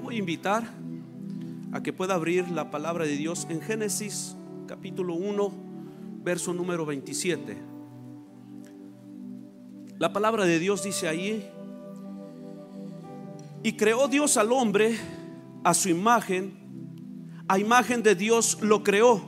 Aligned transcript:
voy 0.00 0.16
a 0.16 0.18
invitar 0.18 0.64
a 1.72 1.82
que 1.82 1.92
pueda 1.92 2.14
abrir 2.14 2.48
la 2.50 2.70
palabra 2.70 3.04
de 3.04 3.16
Dios 3.16 3.46
en 3.50 3.60
Génesis 3.60 4.36
capítulo 4.66 5.14
1, 5.14 5.52
verso 6.22 6.54
número 6.54 6.86
27. 6.86 7.56
La 9.98 10.12
palabra 10.12 10.44
de 10.46 10.58
Dios 10.58 10.82
dice 10.82 11.06
ahí, 11.06 11.48
y 13.62 13.72
creó 13.74 14.08
Dios 14.08 14.36
al 14.38 14.52
hombre 14.52 14.96
a 15.64 15.74
su 15.74 15.90
imagen, 15.90 16.54
a 17.46 17.58
imagen 17.58 18.02
de 18.02 18.14
Dios 18.14 18.58
lo 18.62 18.82
creó, 18.82 19.20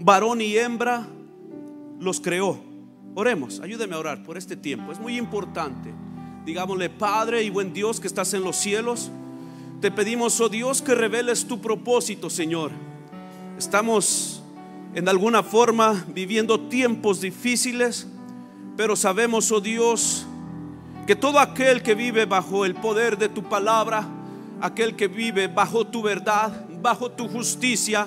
varón 0.00 0.40
y 0.42 0.56
hembra 0.56 1.06
los 1.98 2.20
creó. 2.20 2.58
Oremos, 3.14 3.60
ayúdeme 3.60 3.94
a 3.94 3.98
orar 3.98 4.22
por 4.22 4.36
este 4.36 4.56
tiempo, 4.56 4.92
es 4.92 5.00
muy 5.00 5.16
importante. 5.16 6.05
Digámosle, 6.46 6.88
Padre 6.88 7.42
y 7.42 7.50
buen 7.50 7.72
Dios 7.72 7.98
que 7.98 8.06
estás 8.06 8.32
en 8.32 8.44
los 8.44 8.54
cielos, 8.54 9.10
te 9.80 9.90
pedimos, 9.90 10.40
oh 10.40 10.48
Dios, 10.48 10.80
que 10.80 10.94
reveles 10.94 11.48
tu 11.48 11.60
propósito, 11.60 12.30
Señor. 12.30 12.70
Estamos 13.58 14.44
en 14.94 15.08
alguna 15.08 15.42
forma 15.42 16.04
viviendo 16.06 16.60
tiempos 16.60 17.20
difíciles, 17.20 18.06
pero 18.76 18.94
sabemos, 18.94 19.50
oh 19.50 19.60
Dios, 19.60 20.24
que 21.04 21.16
todo 21.16 21.40
aquel 21.40 21.82
que 21.82 21.96
vive 21.96 22.26
bajo 22.26 22.64
el 22.64 22.76
poder 22.76 23.18
de 23.18 23.28
tu 23.28 23.42
palabra, 23.42 24.06
aquel 24.60 24.94
que 24.94 25.08
vive 25.08 25.48
bajo 25.48 25.88
tu 25.88 26.00
verdad, 26.00 26.64
bajo 26.80 27.10
tu 27.10 27.26
justicia, 27.26 28.06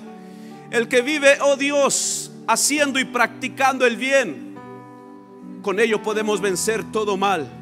el 0.72 0.88
que 0.88 1.02
vive, 1.02 1.40
oh 1.42 1.58
Dios, 1.58 2.32
haciendo 2.48 3.02
y 3.02 3.04
practicando 3.04 3.86
el 3.86 3.98
bien, 3.98 4.56
con 5.62 5.82
ello 5.82 6.02
podemos 6.02 6.40
vencer 6.40 6.90
todo 6.90 7.18
mal. 7.18 7.59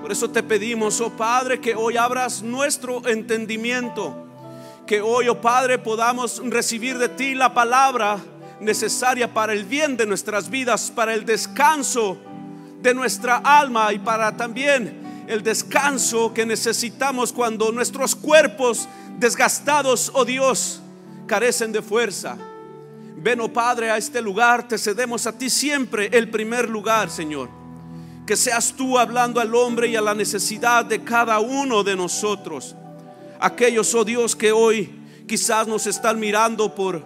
Por 0.00 0.10
eso 0.10 0.30
te 0.30 0.42
pedimos, 0.42 1.00
oh 1.00 1.10
Padre, 1.10 1.60
que 1.60 1.74
hoy 1.74 1.96
abras 1.96 2.42
nuestro 2.42 3.06
entendimiento, 3.06 4.26
que 4.86 5.00
hoy, 5.02 5.28
oh 5.28 5.40
Padre, 5.40 5.78
podamos 5.78 6.42
recibir 6.46 6.96
de 6.98 7.10
ti 7.10 7.34
la 7.34 7.52
palabra 7.52 8.18
necesaria 8.60 9.32
para 9.32 9.52
el 9.52 9.64
bien 9.64 9.96
de 9.96 10.06
nuestras 10.06 10.48
vidas, 10.48 10.90
para 10.90 11.12
el 11.12 11.26
descanso 11.26 12.16
de 12.80 12.94
nuestra 12.94 13.36
alma 13.36 13.92
y 13.92 13.98
para 13.98 14.36
también 14.36 15.24
el 15.28 15.42
descanso 15.42 16.32
que 16.32 16.46
necesitamos 16.46 17.32
cuando 17.32 17.70
nuestros 17.70 18.16
cuerpos 18.16 18.88
desgastados, 19.18 20.10
oh 20.14 20.24
Dios, 20.24 20.80
carecen 21.26 21.72
de 21.72 21.82
fuerza. 21.82 22.38
Ven, 23.16 23.40
oh 23.40 23.52
Padre, 23.52 23.90
a 23.90 23.98
este 23.98 24.22
lugar, 24.22 24.66
te 24.66 24.78
cedemos 24.78 25.26
a 25.26 25.32
ti 25.36 25.50
siempre 25.50 26.08
el 26.10 26.30
primer 26.30 26.70
lugar, 26.70 27.10
Señor. 27.10 27.59
Que 28.30 28.36
seas 28.36 28.72
tú 28.76 28.96
hablando 28.96 29.40
al 29.40 29.52
hombre 29.56 29.88
y 29.88 29.96
a 29.96 30.00
la 30.00 30.14
necesidad 30.14 30.84
de 30.84 31.02
cada 31.02 31.40
uno 31.40 31.82
de 31.82 31.96
nosotros. 31.96 32.76
Aquellos, 33.40 33.92
oh 33.92 34.04
Dios, 34.04 34.36
que 34.36 34.52
hoy 34.52 34.88
quizás 35.26 35.66
nos 35.66 35.88
están 35.88 36.20
mirando 36.20 36.72
por 36.72 37.04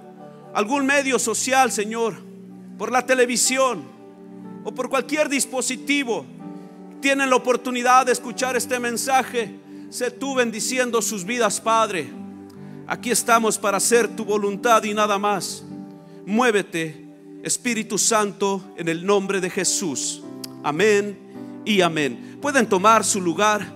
algún 0.53 0.85
medio 0.85 1.19
social, 1.19 1.73
Señor, 1.73 2.15
por 2.77 2.93
la 2.93 3.07
televisión 3.07 3.85
o 4.65 4.75
por 4.75 4.91
cualquier 4.91 5.31
dispositivo, 5.31 6.27
tienen 7.01 7.31
la 7.31 7.37
oportunidad 7.37 8.05
de 8.05 8.13
escuchar 8.13 8.55
este 8.55 8.79
mensaje. 8.79 9.59
Sé 9.89 10.11
tú 10.11 10.35
bendiciendo 10.35 11.01
sus 11.01 11.25
vidas, 11.25 11.59
Padre. 11.59 12.07
Aquí 12.87 13.11
estamos 13.11 13.57
para 13.57 13.79
hacer 13.79 14.15
tu 14.15 14.27
voluntad 14.27 14.85
y 14.85 14.93
nada 14.93 15.19
más. 15.19 15.65
Muévete, 16.27 17.09
Espíritu 17.43 17.97
Santo, 17.97 18.63
en 18.77 18.91
el 18.91 19.07
nombre 19.07 19.41
de 19.41 19.49
Jesús. 19.49 20.24
Amén 20.65 21.63
y 21.67 21.83
amén. 21.83 22.39
Pueden 22.41 22.67
tomar 22.67 23.05
su 23.05 23.21
lugar. 23.21 23.71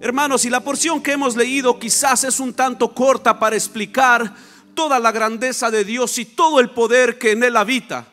Hermanos, 0.00 0.44
y 0.44 0.50
la 0.50 0.58
porción 0.58 1.00
que 1.00 1.12
hemos 1.12 1.36
leído 1.36 1.78
quizás 1.78 2.24
es 2.24 2.40
un 2.40 2.52
tanto 2.52 2.92
corta 2.92 3.38
para 3.38 3.54
explicar 3.54 4.34
toda 4.74 4.98
la 4.98 5.12
grandeza 5.12 5.70
de 5.70 5.84
Dios 5.84 6.18
y 6.18 6.24
todo 6.24 6.58
el 6.58 6.70
poder 6.70 7.16
que 7.16 7.30
en 7.30 7.44
Él 7.44 7.56
habita. 7.56 8.08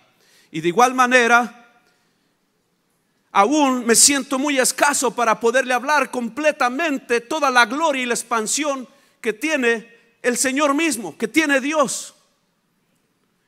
Y 0.51 0.61
de 0.61 0.67
igual 0.67 0.93
manera, 0.93 1.81
aún 3.31 3.83
me 3.83 3.95
siento 3.95 4.37
muy 4.37 4.59
escaso 4.59 5.15
para 5.15 5.39
poderle 5.39 5.73
hablar 5.73 6.11
completamente 6.11 7.21
toda 7.21 7.49
la 7.49 7.65
gloria 7.65 8.03
y 8.03 8.05
la 8.05 8.13
expansión 8.13 8.87
que 9.21 9.33
tiene 9.33 9.91
el 10.21 10.37
Señor 10.37 10.75
mismo, 10.75 11.17
que 11.17 11.27
tiene 11.27 11.59
Dios. 11.59 12.13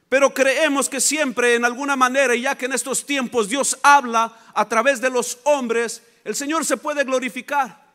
Pero 0.09 0.34
creemos 0.34 0.90
que 0.90 1.00
siempre 1.00 1.53
en 1.53 1.64
alguna 1.64 1.96
manera, 1.96 2.36
ya 2.36 2.58
que 2.58 2.66
en 2.66 2.74
estos 2.74 3.06
tiempos 3.06 3.47
Dios 3.47 3.78
habla 3.84 4.36
a 4.56 4.68
través 4.68 5.00
de 5.00 5.12
los 5.12 5.38
hombres, 5.44 6.02
el 6.24 6.36
Señor 6.36 6.66
se 6.66 6.78
puede 6.78 7.03
glorificar. 7.03 7.88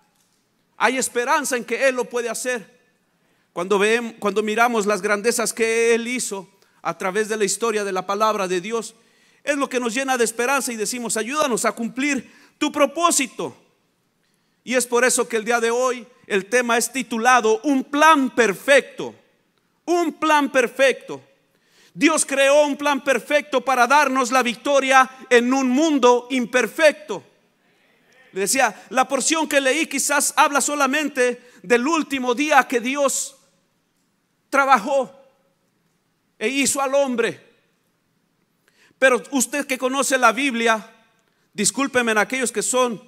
Hay 0.76 0.96
esperanza 0.96 1.56
en 1.56 1.64
que 1.64 1.88
Él 1.88 1.96
lo 1.96 2.04
puede 2.04 2.28
hacer. 2.28 2.72
Cuando, 3.52 3.78
vemos, 3.78 4.14
cuando 4.20 4.42
miramos 4.42 4.86
las 4.86 5.02
grandezas 5.02 5.52
que 5.52 5.94
Él 5.94 6.06
hizo 6.06 6.48
a 6.82 6.96
través 6.96 7.28
de 7.28 7.36
la 7.36 7.44
historia 7.44 7.82
de 7.84 7.92
la 7.92 8.06
palabra 8.06 8.46
de 8.46 8.60
Dios, 8.60 8.94
es 9.42 9.56
lo 9.56 9.68
que 9.68 9.80
nos 9.80 9.92
llena 9.92 10.16
de 10.16 10.24
esperanza 10.24 10.72
y 10.72 10.76
decimos, 10.76 11.16
ayúdanos 11.16 11.64
a 11.64 11.72
cumplir 11.72 12.32
tu 12.58 12.70
propósito. 12.70 13.56
Y 14.62 14.74
es 14.74 14.86
por 14.86 15.04
eso 15.04 15.28
que 15.28 15.36
el 15.36 15.44
día 15.44 15.60
de 15.60 15.70
hoy 15.70 16.06
el 16.26 16.46
tema 16.46 16.78
es 16.78 16.92
titulado 16.92 17.60
Un 17.64 17.84
plan 17.84 18.30
perfecto. 18.30 19.14
Un 19.84 20.14
plan 20.14 20.50
perfecto. 20.50 21.20
Dios 21.94 22.26
creó 22.26 22.66
un 22.66 22.76
plan 22.76 23.04
perfecto 23.04 23.60
para 23.60 23.86
darnos 23.86 24.32
la 24.32 24.42
victoria 24.42 25.08
en 25.30 25.54
un 25.54 25.70
mundo 25.70 26.26
imperfecto. 26.30 27.22
Le 28.32 28.40
decía, 28.40 28.84
la 28.90 29.06
porción 29.06 29.48
que 29.48 29.60
leí 29.60 29.86
quizás 29.86 30.34
habla 30.36 30.60
solamente 30.60 31.52
del 31.62 31.86
último 31.86 32.34
día 32.34 32.66
que 32.66 32.80
Dios 32.80 33.36
trabajó 34.50 35.14
e 36.36 36.48
hizo 36.48 36.82
al 36.82 36.96
hombre. 36.96 37.40
Pero 38.98 39.22
usted 39.30 39.64
que 39.64 39.78
conoce 39.78 40.18
la 40.18 40.32
Biblia, 40.32 40.90
discúlpeme 41.52 42.10
en 42.10 42.18
aquellos 42.18 42.50
que 42.50 42.62
son 42.62 43.00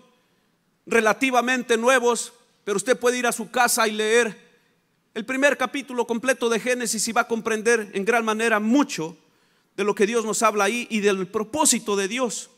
relativamente 0.87 1.77
nuevos, 1.77 2.33
pero 2.63 2.77
usted 2.77 2.97
puede 2.97 3.19
ir 3.19 3.27
a 3.27 3.33
su 3.33 3.51
casa 3.51 3.89
y 3.89 3.93
leer 3.93 4.46
el 5.17 5.25
primer 5.25 5.57
capítulo 5.57 6.07
completo 6.07 6.51
de 6.51 6.61
Génesis 6.61 7.09
y 7.09 7.13
va 7.13 7.23
a 7.23 7.27
comprender 7.27 7.91
en 7.95 8.05
gran 8.05 8.23
manera 8.23 8.61
mucho 8.61 9.17
de 9.75 9.83
lo 9.83 9.95
que 9.95 10.05
Dios 10.05 10.27
nos 10.27 10.43
habla 10.43 10.65
ahí 10.65 10.87
y 10.91 11.01
del 11.01 11.27
propósito 11.27 11.97
de 11.97 12.07
Dios. 12.07 12.51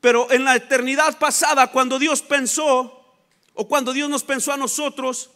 Pero 0.00 0.28
en 0.32 0.42
la 0.42 0.56
eternidad 0.56 1.16
pasada, 1.16 1.70
cuando 1.70 2.00
Dios 2.00 2.22
pensó, 2.22 3.14
o 3.54 3.68
cuando 3.68 3.92
Dios 3.92 4.10
nos 4.10 4.24
pensó 4.24 4.52
a 4.52 4.56
nosotros, 4.56 5.30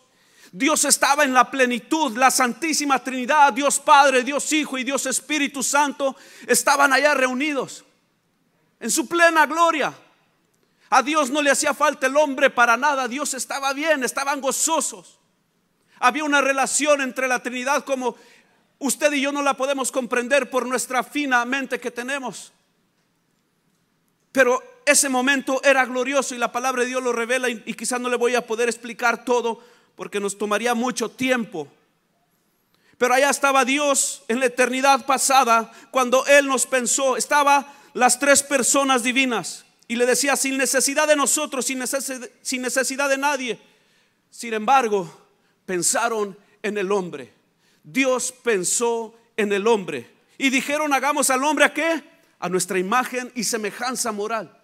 Dios 0.51 0.85
estaba 0.85 1.23
en 1.23 1.35
la 1.35 1.53
plenitud, 1.53 2.17
la 2.17 2.33
Santísima 2.33 2.99
Trinidad, 2.99 3.53
Dios 3.53 3.79
Padre, 3.79 4.25
Dios 4.25 4.53
Hijo 4.53 4.77
y 4.77 4.83
Dios 4.83 5.07
Espíritu 5.07 5.63
Santo 5.63 6.17
estaban 6.49 6.93
allá 6.93 7.15
reunidos 7.15 7.85
en 8.81 8.91
su 8.91 9.07
plena 9.07 9.47
gloria. 9.47 9.95
A 10.89 11.01
Dios 11.01 11.31
no 11.31 11.43
le 11.43 11.53
hacía 11.53 11.75
falta 11.75 12.09
el 12.09 12.17
hombre 12.17 12.51
para 12.51 12.77
nada, 12.77 13.07
Dios 13.07 13.35
estaba 13.35 13.73
bien, 13.73 14.03
estaban 14.03 14.41
gozosos. 14.41 15.20
Había 16.01 16.25
una 16.25 16.41
relación 16.41 17.03
entre 17.03 17.29
la 17.29 17.43
Trinidad 17.43 17.85
como 17.85 18.17
usted 18.79 19.13
y 19.13 19.21
yo 19.21 19.31
no 19.31 19.43
la 19.43 19.55
podemos 19.55 19.93
comprender 19.93 20.51
por 20.51 20.67
nuestra 20.67 21.05
fina 21.05 21.45
mente 21.45 21.79
que 21.79 21.91
tenemos. 21.91 22.53
Pero 24.33 24.63
ese 24.87 25.09
momento 25.09 25.61
era 25.63 25.85
glorioso 25.85 26.35
y 26.35 26.39
la 26.39 26.51
palabra 26.51 26.83
de 26.83 26.89
Dios 26.89 27.03
lo 27.03 27.13
revela 27.13 27.51
y, 27.51 27.61
quizás 27.75 28.01
no 28.01 28.09
le 28.09 28.17
voy 28.17 28.35
a 28.35 28.47
poder 28.47 28.69
explicar 28.69 29.25
todo 29.25 29.63
porque 29.95 30.21
nos 30.21 30.39
tomaría 30.39 30.75
mucho 30.75 31.11
tiempo. 31.11 31.69
Pero 32.97 33.15
allá 33.15 33.29
estaba 33.29 33.65
Dios 33.67 34.23
en 34.29 34.41
la 34.41 34.47
eternidad 34.47 35.05
pasada 35.05 35.71
cuando 35.91 36.25
Él 36.27 36.47
nos 36.47 36.67
pensó. 36.67 37.19
Estaba 37.19 37.75
las 37.93 38.19
tres 38.19 38.43
personas 38.43 39.03
divinas 39.03 39.67
y 39.87 39.97
le 39.97 40.07
decía 40.07 40.35
sin 40.37 40.57
necesidad 40.57 41.07
de 41.07 41.17
nosotros, 41.17 41.67
sin 41.67 42.63
necesidad 42.63 43.09
de 43.09 43.19
nadie. 43.19 43.59
Sin 44.31 44.55
embargo, 44.55 45.30
pensaron 45.71 46.37
en 46.65 46.79
el 46.79 46.91
hombre. 46.91 47.33
Dios 47.85 48.35
pensó 48.43 49.15
en 49.37 49.53
el 49.53 49.69
hombre. 49.69 50.11
Y 50.37 50.51
dijeron, 50.51 50.93
hagamos 50.93 51.31
al 51.31 51.45
hombre 51.45 51.65
a 51.65 51.73
qué? 51.73 52.03
A 52.41 52.49
nuestra 52.49 52.77
imagen 52.77 53.31
y 53.37 53.45
semejanza 53.45 54.11
moral. 54.11 54.61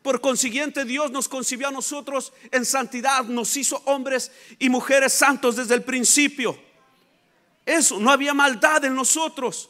Por 0.00 0.22
consiguiente, 0.22 0.86
Dios 0.86 1.10
nos 1.10 1.28
concibió 1.28 1.68
a 1.68 1.70
nosotros 1.70 2.32
en 2.50 2.64
santidad, 2.64 3.24
nos 3.24 3.54
hizo 3.58 3.82
hombres 3.84 4.32
y 4.58 4.70
mujeres 4.70 5.12
santos 5.12 5.56
desde 5.56 5.74
el 5.74 5.82
principio. 5.82 6.58
Eso, 7.66 8.00
no 8.00 8.10
había 8.10 8.32
maldad 8.32 8.86
en 8.86 8.94
nosotros. 8.94 9.68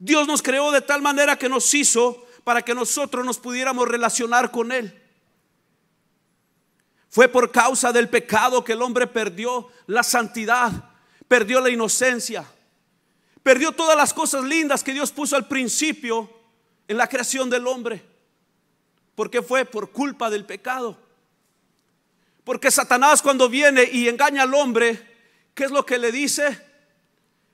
Dios 0.00 0.26
nos 0.26 0.42
creó 0.42 0.72
de 0.72 0.80
tal 0.80 1.02
manera 1.02 1.38
que 1.38 1.48
nos 1.48 1.72
hizo 1.72 2.26
para 2.42 2.62
que 2.62 2.74
nosotros 2.74 3.24
nos 3.24 3.38
pudiéramos 3.38 3.86
relacionar 3.86 4.50
con 4.50 4.72
Él. 4.72 4.99
Fue 7.10 7.28
por 7.28 7.50
causa 7.50 7.92
del 7.92 8.08
pecado 8.08 8.62
que 8.64 8.72
el 8.72 8.82
hombre 8.82 9.08
perdió 9.08 9.68
la 9.86 10.04
santidad, 10.04 10.70
perdió 11.26 11.60
la 11.60 11.68
inocencia, 11.68 12.44
perdió 13.42 13.72
todas 13.72 13.96
las 13.96 14.14
cosas 14.14 14.44
lindas 14.44 14.84
que 14.84 14.92
Dios 14.92 15.10
puso 15.10 15.34
al 15.34 15.48
principio 15.48 16.30
en 16.86 16.96
la 16.96 17.08
creación 17.08 17.50
del 17.50 17.66
hombre. 17.66 18.04
Porque 19.16 19.42
fue 19.42 19.64
por 19.64 19.90
culpa 19.90 20.30
del 20.30 20.44
pecado. 20.44 20.96
Porque 22.44 22.70
Satanás 22.70 23.20
cuando 23.20 23.48
viene 23.48 23.82
y 23.90 24.08
engaña 24.08 24.44
al 24.44 24.54
hombre, 24.54 25.04
¿qué 25.52 25.64
es 25.64 25.72
lo 25.72 25.84
que 25.84 25.98
le 25.98 26.12
dice? 26.12 26.64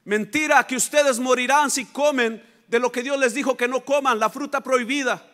Mentira, 0.05 0.67
que 0.67 0.76
ustedes 0.76 1.19
morirán 1.19 1.70
si 1.70 1.87
comen 1.87 2.44
de 2.69 2.79
lo 2.79 2.93
que 2.93 3.02
Dios 3.02 3.19
les 3.19 3.32
dijo 3.32 3.56
que 3.56 3.69
no 3.69 3.85
coman, 3.85 4.19
la 4.19 4.29
fruta 4.29 4.61
prohibida. 4.61 5.26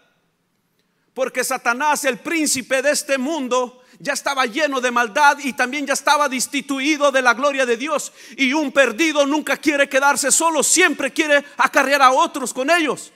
Porque 1.13 1.43
Satanás, 1.43 2.05
el 2.05 2.21
príncipe 2.21 2.83
de 2.83 2.93
este 2.93 3.19
mundo, 3.19 3.82
ya 4.03 4.15
estaba 4.15 4.47
lleno 4.47 4.81
de 4.81 4.91
maldad 4.91 5.39
y 5.39 5.53
también 5.53 5.87
ya 5.87 5.93
estaba 5.93 6.29
destituido 6.29 7.13
de 7.13 7.23
la 7.23 7.35
gloria 7.35 7.65
de 7.65 7.77
Dios. 7.77 8.13
Y 8.37 8.53
un 8.53 8.73
perdido 8.73 9.25
nunca 9.27 9.57
quiere 9.57 9.89
quedarse 9.89 10.33
solo, 10.33 10.65
siempre 10.65 11.13
quiere 11.13 11.45
acarrear 11.57 12.03
a 12.03 12.11
otros 12.11 12.53
con 12.53 12.69
ellos. 12.69 13.13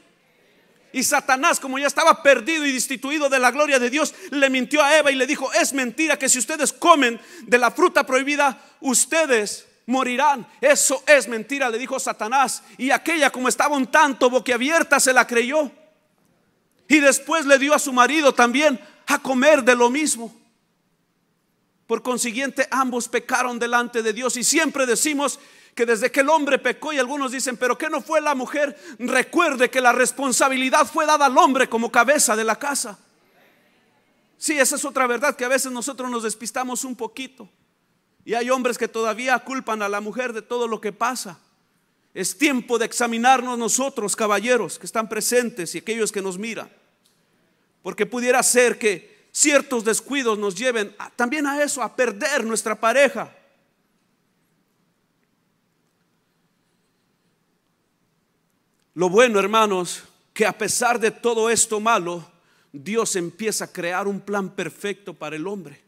Y 0.93 1.03
Satanás, 1.03 1.59
como 1.59 1.77
ya 1.77 1.89
estaba 1.89 2.23
perdido 2.23 2.65
y 2.65 2.71
destituido 2.71 3.29
de 3.29 3.41
la 3.41 3.51
gloria 3.51 3.81
de 3.81 3.91
Dios, 3.91 4.15
le 4.31 4.49
mintió 4.49 4.81
a 4.81 4.97
Eva 4.97 5.11
y 5.11 5.17
le 5.17 5.27
dijo, 5.27 5.53
es 5.55 5.73
mentira 5.73 6.17
que 6.17 6.29
si 6.29 6.39
ustedes 6.39 6.73
comen 6.73 7.21
de 7.43 7.59
la 7.59 7.73
fruta 7.73 8.07
prohibida, 8.07 8.57
ustedes 8.81 9.67
morirán. 9.87 10.47
Eso 10.61 11.03
es 11.05 11.27
mentira, 11.27 11.69
le 11.69 11.79
dijo 11.79 11.99
Satanás. 11.99 12.63
Y 12.79 12.93
aquella, 12.93 13.31
como 13.31 13.49
estaba 13.49 13.77
un 13.77 13.89
tanto 13.89 14.31
boquiabierta, 14.31 15.01
se 15.01 15.13
la 15.13 15.27
creyó. 15.27 15.69
Y 16.87 17.01
después 17.01 17.45
le 17.45 17.59
dio 17.59 17.75
a 17.75 17.81
su 17.81 17.93
marido 17.93 18.33
también 18.33 18.81
a 19.09 19.19
comer 19.19 19.65
de 19.65 19.75
lo 19.75 19.91
mismo. 19.91 20.46
Por 21.87 22.03
consiguiente, 22.03 22.67
ambos 22.71 23.09
pecaron 23.09 23.59
delante 23.59 24.03
de 24.03 24.13
Dios. 24.13 24.37
Y 24.37 24.45
siempre 24.45 24.87
decimos 24.87 25.39
que 25.75 25.87
desde 25.87 26.11
que 26.11 26.21
el 26.21 26.31
hombre 26.31 26.59
pecó 26.59 26.93
y 26.93 26.99
algunos 26.99 27.33
dicen, 27.33 27.57
pero 27.57 27.79
que 27.79 27.91
no 27.91 28.01
fue 28.01 28.21
la 28.21 28.35
mujer, 28.35 28.77
recuerde 28.99 29.71
que 29.71 29.81
la 29.81 29.93
responsabilidad 29.93 30.87
fue 30.87 31.07
dada 31.07 31.27
al 31.27 31.39
hombre 31.39 31.69
como 31.69 31.93
cabeza 31.93 32.35
de 32.35 32.45
la 32.45 32.59
casa. 32.59 32.99
Sí, 34.39 34.59
esa 34.59 34.77
es 34.77 34.85
otra 34.85 35.07
verdad 35.07 35.37
que 35.37 35.45
a 35.45 35.49
veces 35.49 35.71
nosotros 35.71 36.11
nos 36.11 36.23
despistamos 36.23 36.85
un 36.85 36.97
poquito. 36.97 37.49
Y 38.25 38.35
hay 38.35 38.51
hombres 38.51 38.77
que 38.77 38.89
todavía 38.89 39.39
culpan 39.39 39.83
a 39.83 39.89
la 39.89 40.01
mujer 40.01 40.33
de 40.33 40.43
todo 40.43 40.67
lo 40.67 40.81
que 40.81 40.93
pasa. 40.93 41.39
Es 42.13 42.37
tiempo 42.37 42.79
de 42.79 42.87
examinarnos 42.87 43.59
nosotros, 43.59 44.17
caballeros, 44.17 44.79
que 44.79 44.87
están 44.87 45.09
presentes 45.09 45.75
y 45.75 45.79
aquellos 45.79 46.11
que 46.11 46.23
nos 46.23 46.39
miran. 46.39 46.71
Porque 47.83 48.07
pudiera 48.07 48.43
ser 48.43 48.79
que 48.79 49.16
ciertos 49.37 49.85
descuidos 49.85 50.39
nos 50.39 50.55
lleven 50.55 50.97
también 51.15 51.47
a 51.47 51.63
eso, 51.63 51.83
a 51.83 51.95
perder 51.95 52.43
nuestra 52.43 52.75
pareja. 52.75 53.31
Lo 58.95 59.11
bueno, 59.11 59.39
hermanos, 59.39 60.05
que 60.33 60.47
a 60.47 60.57
pesar 60.57 60.99
de 60.99 61.11
todo 61.11 61.51
esto 61.51 61.81
malo, 61.81 62.27
Dios 62.73 63.15
empieza 63.15 63.67
a 63.67 63.73
crear 63.73 64.09
un 64.09 64.21
plan 64.21 64.49
perfecto 64.49 65.13
para 65.13 65.37
el 65.37 65.47
hombre. 65.47 65.86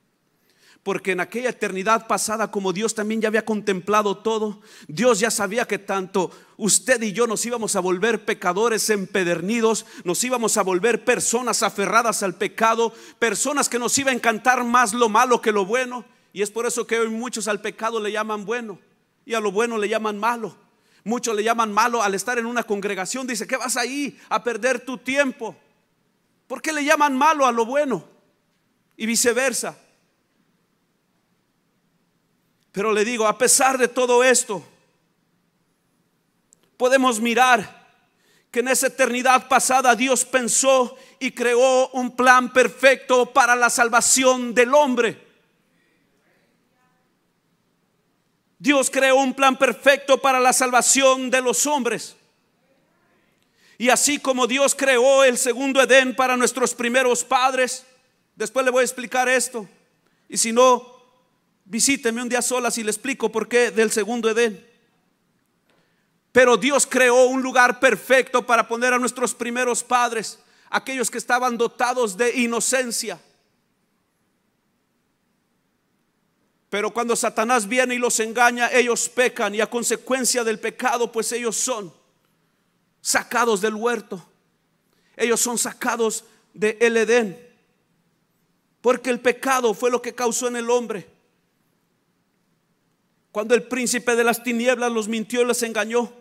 Porque 0.82 1.12
en 1.12 1.20
aquella 1.20 1.50
eternidad 1.50 2.06
pasada, 2.06 2.50
como 2.50 2.72
Dios 2.72 2.94
también 2.94 3.20
ya 3.20 3.28
había 3.28 3.44
contemplado 3.44 4.18
todo, 4.18 4.60
Dios 4.86 5.20
ya 5.20 5.30
sabía 5.30 5.66
que 5.66 5.78
tanto 5.78 6.30
usted 6.56 7.02
y 7.02 7.12
yo 7.12 7.26
nos 7.26 7.44
íbamos 7.44 7.76
a 7.76 7.80
volver 7.80 8.24
pecadores 8.24 8.88
empedernidos, 8.88 9.84
nos 10.04 10.22
íbamos 10.24 10.56
a 10.56 10.62
volver 10.62 11.04
personas 11.04 11.62
aferradas 11.62 12.22
al 12.22 12.36
pecado, 12.36 12.94
personas 13.18 13.68
que 13.68 13.78
nos 13.78 13.98
iba 13.98 14.10
a 14.10 14.14
encantar 14.14 14.64
más 14.64 14.94
lo 14.94 15.08
malo 15.08 15.42
que 15.42 15.52
lo 15.52 15.66
bueno. 15.66 16.04
Y 16.32 16.42
es 16.42 16.50
por 16.50 16.66
eso 16.66 16.86
que 16.86 16.98
hoy 16.98 17.08
muchos 17.08 17.48
al 17.48 17.60
pecado 17.60 18.00
le 18.00 18.12
llaman 18.12 18.44
bueno 18.44 18.78
y 19.26 19.34
a 19.34 19.40
lo 19.40 19.52
bueno 19.52 19.76
le 19.76 19.88
llaman 19.88 20.18
malo. 20.18 20.56
Muchos 21.04 21.34
le 21.34 21.42
llaman 21.42 21.72
malo 21.72 22.02
al 22.02 22.14
estar 22.14 22.38
en 22.38 22.46
una 22.46 22.62
congregación. 22.62 23.26
Dice, 23.26 23.46
¿qué 23.46 23.56
vas 23.56 23.76
ahí 23.76 24.18
a 24.28 24.42
perder 24.42 24.84
tu 24.84 24.98
tiempo? 24.98 25.56
¿Por 26.46 26.62
qué 26.62 26.72
le 26.72 26.84
llaman 26.84 27.16
malo 27.16 27.46
a 27.46 27.52
lo 27.52 27.66
bueno? 27.66 28.04
Y 28.96 29.06
viceversa. 29.06 29.78
Pero 32.72 32.92
le 32.92 33.04
digo, 33.04 33.26
a 33.26 33.38
pesar 33.38 33.78
de 33.78 33.88
todo 33.88 34.22
esto, 34.22 34.64
podemos 36.76 37.20
mirar 37.20 37.78
que 38.50 38.60
en 38.60 38.68
esa 38.68 38.86
eternidad 38.86 39.48
pasada 39.48 39.94
Dios 39.94 40.24
pensó 40.24 40.96
y 41.18 41.32
creó 41.32 41.88
un 41.88 42.16
plan 42.16 42.52
perfecto 42.52 43.32
para 43.32 43.54
la 43.54 43.68
salvación 43.68 44.54
del 44.54 44.74
hombre. 44.74 45.28
Dios 48.58 48.90
creó 48.90 49.16
un 49.16 49.34
plan 49.34 49.56
perfecto 49.56 50.18
para 50.18 50.40
la 50.40 50.52
salvación 50.52 51.30
de 51.30 51.40
los 51.40 51.66
hombres. 51.66 52.16
Y 53.76 53.90
así 53.90 54.18
como 54.18 54.48
Dios 54.48 54.74
creó 54.74 55.22
el 55.22 55.38
segundo 55.38 55.80
Edén 55.80 56.16
para 56.16 56.36
nuestros 56.36 56.74
primeros 56.74 57.22
padres, 57.22 57.86
después 58.34 58.64
le 58.64 58.72
voy 58.72 58.80
a 58.80 58.84
explicar 58.84 59.28
esto. 59.28 59.68
Y 60.28 60.36
si 60.36 60.52
no, 60.52 60.97
visíteme 61.68 62.22
un 62.22 62.28
día 62.28 62.42
sola 62.42 62.70
si 62.70 62.82
le 62.82 62.90
explico 62.90 63.30
por 63.30 63.46
qué 63.46 63.70
del 63.70 63.90
segundo 63.90 64.28
Edén. 64.28 64.66
Pero 66.32 66.56
Dios 66.56 66.86
creó 66.86 67.26
un 67.26 67.42
lugar 67.42 67.78
perfecto 67.78 68.44
para 68.44 68.66
poner 68.66 68.92
a 68.92 68.98
nuestros 68.98 69.34
primeros 69.34 69.82
padres, 69.82 70.38
aquellos 70.70 71.10
que 71.10 71.18
estaban 71.18 71.56
dotados 71.56 72.16
de 72.16 72.36
inocencia. 72.38 73.20
Pero 76.70 76.92
cuando 76.92 77.16
Satanás 77.16 77.66
viene 77.66 77.94
y 77.94 77.98
los 77.98 78.20
engaña, 78.20 78.70
ellos 78.72 79.08
pecan 79.08 79.54
y 79.54 79.60
a 79.60 79.70
consecuencia 79.70 80.44
del 80.44 80.58
pecado, 80.58 81.10
pues 81.10 81.32
ellos 81.32 81.56
son 81.56 81.92
sacados 83.00 83.60
del 83.60 83.74
huerto. 83.74 84.22
Ellos 85.16 85.40
son 85.40 85.56
sacados 85.56 86.24
de 86.52 86.76
el 86.80 86.96
Edén. 86.98 87.48
Porque 88.82 89.10
el 89.10 89.20
pecado 89.20 89.72
fue 89.72 89.90
lo 89.90 90.02
que 90.02 90.14
causó 90.14 90.46
en 90.48 90.56
el 90.56 90.70
hombre. 90.70 91.17
Cuando 93.38 93.54
el 93.54 93.62
príncipe 93.62 94.16
de 94.16 94.24
las 94.24 94.42
tinieblas 94.42 94.90
los 94.90 95.06
mintió 95.06 95.42
y 95.42 95.44
les 95.44 95.62
engañó, 95.62 96.12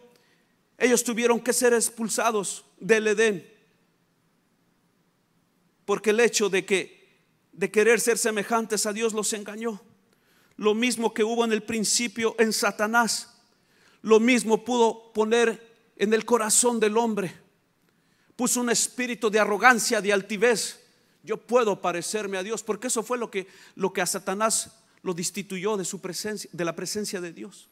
ellos 0.78 1.04
tuvieron 1.04 1.40
que 1.40 1.52
ser 1.52 1.74
expulsados 1.74 2.64
del 2.80 3.08
Edén. 3.08 3.52
Porque 5.84 6.12
el 6.12 6.20
hecho 6.20 6.48
de 6.48 6.64
que 6.64 7.18
de 7.54 7.72
querer 7.72 8.00
ser 8.00 8.20
semejantes 8.20 8.86
a 8.86 8.94
Dios 8.94 9.14
los 9.14 9.34
engañó. 9.34 9.82
Lo 10.58 10.76
mismo 10.76 11.12
que 11.12 11.24
hubo 11.24 11.44
en 11.44 11.54
el 11.54 11.64
principio 11.64 12.36
en 12.38 12.54
Satanás, 12.54 13.36
lo 14.04 14.20
mismo 14.20 14.64
pudo 14.64 15.12
poner 15.12 15.76
en 15.96 16.14
el 16.14 16.24
corazón 16.24 16.80
del 16.80 16.98
hombre. 16.98 17.34
Puso 18.36 18.62
un 18.62 18.70
espíritu 18.70 19.32
de 19.32 19.40
arrogancia, 19.40 20.02
de 20.02 20.14
altivez. 20.14 20.86
Yo 21.24 21.38
puedo 21.38 21.82
parecerme 21.82 22.38
a 22.38 22.44
Dios, 22.44 22.62
porque 22.62 22.90
eso 22.90 23.02
fue 23.02 23.18
lo 23.18 23.32
que, 23.32 23.48
lo 23.74 23.92
que 23.92 24.02
a 24.02 24.06
Satanás 24.06 24.84
lo 25.08 25.14
destituyó 25.14 25.78
de 25.78 25.86
su 25.86 26.02
presencia, 26.02 26.50
de 26.52 26.66
la 26.66 26.76
presencia 26.76 27.22
de 27.22 27.32
Dios. 27.32 27.70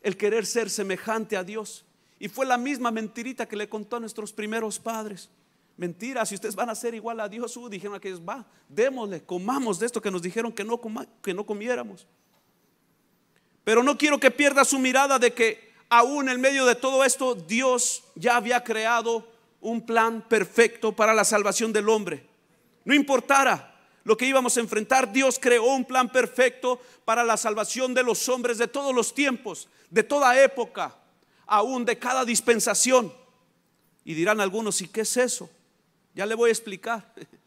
El 0.00 0.16
querer 0.16 0.46
ser 0.46 0.70
semejante 0.70 1.36
a 1.36 1.44
Dios. 1.44 1.84
Y 2.18 2.28
fue 2.28 2.46
la 2.46 2.56
misma 2.56 2.90
mentirita 2.90 3.46
que 3.46 3.54
le 3.54 3.68
contó 3.68 3.96
a 3.96 4.00
nuestros 4.00 4.32
primeros 4.32 4.78
padres. 4.78 5.28
Mentira, 5.76 6.24
si 6.24 6.36
ustedes 6.36 6.54
van 6.54 6.70
a 6.70 6.74
ser 6.74 6.94
igual 6.94 7.20
a 7.20 7.28
Dios, 7.28 7.54
uh, 7.58 7.68
dijeron 7.68 8.00
que 8.00 8.14
va, 8.14 8.46
démosle, 8.66 9.22
comamos 9.24 9.78
de 9.78 9.84
esto 9.84 10.00
que 10.00 10.10
nos 10.10 10.22
dijeron 10.22 10.50
que 10.50 10.64
no, 10.64 10.80
que 11.20 11.34
no 11.34 11.44
comiéramos. 11.44 12.06
Pero 13.62 13.82
no 13.82 13.98
quiero 13.98 14.18
que 14.18 14.30
pierda 14.30 14.64
su 14.64 14.78
mirada 14.78 15.18
de 15.18 15.34
que 15.34 15.74
aún 15.90 16.30
en 16.30 16.40
medio 16.40 16.64
de 16.64 16.76
todo 16.76 17.04
esto, 17.04 17.34
Dios 17.34 18.04
ya 18.14 18.36
había 18.36 18.64
creado 18.64 19.30
un 19.60 19.84
plan 19.84 20.24
perfecto 20.26 20.96
para 20.96 21.12
la 21.12 21.24
salvación 21.24 21.74
del 21.74 21.90
hombre. 21.90 22.26
No 22.86 22.94
importara 22.94 23.77
lo 24.04 24.16
que 24.16 24.26
íbamos 24.26 24.56
a 24.56 24.60
enfrentar, 24.60 25.12
Dios 25.12 25.38
creó 25.40 25.64
un 25.64 25.84
plan 25.84 26.08
perfecto 26.08 26.80
para 27.04 27.24
la 27.24 27.36
salvación 27.36 27.94
de 27.94 28.02
los 28.02 28.28
hombres 28.28 28.58
de 28.58 28.68
todos 28.68 28.94
los 28.94 29.14
tiempos, 29.14 29.68
de 29.90 30.02
toda 30.02 30.42
época, 30.42 30.96
aún 31.46 31.84
de 31.84 31.98
cada 31.98 32.24
dispensación. 32.24 33.12
Y 34.04 34.14
dirán 34.14 34.40
algunos, 34.40 34.80
¿y 34.80 34.88
qué 34.88 35.02
es 35.02 35.16
eso? 35.16 35.50
Ya 36.14 36.24
le 36.26 36.34
voy 36.34 36.48
a 36.48 36.52
explicar. 36.52 37.12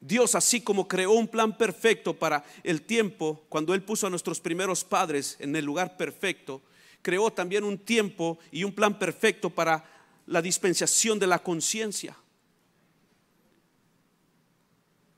Dios 0.00 0.36
así 0.36 0.60
como 0.60 0.86
creó 0.86 1.12
un 1.12 1.26
plan 1.26 1.56
perfecto 1.56 2.14
para 2.14 2.44
el 2.62 2.82
tiempo, 2.82 3.44
cuando 3.48 3.74
Él 3.74 3.82
puso 3.82 4.06
a 4.06 4.10
nuestros 4.10 4.40
primeros 4.40 4.84
padres 4.84 5.36
en 5.40 5.56
el 5.56 5.64
lugar 5.64 5.96
perfecto, 5.96 6.62
creó 7.02 7.32
también 7.32 7.64
un 7.64 7.78
tiempo 7.78 8.38
y 8.52 8.62
un 8.62 8.72
plan 8.72 8.98
perfecto 8.98 9.50
para 9.50 9.84
la 10.26 10.42
dispensación 10.42 11.18
de 11.18 11.26
la 11.26 11.40
conciencia. 11.40 12.16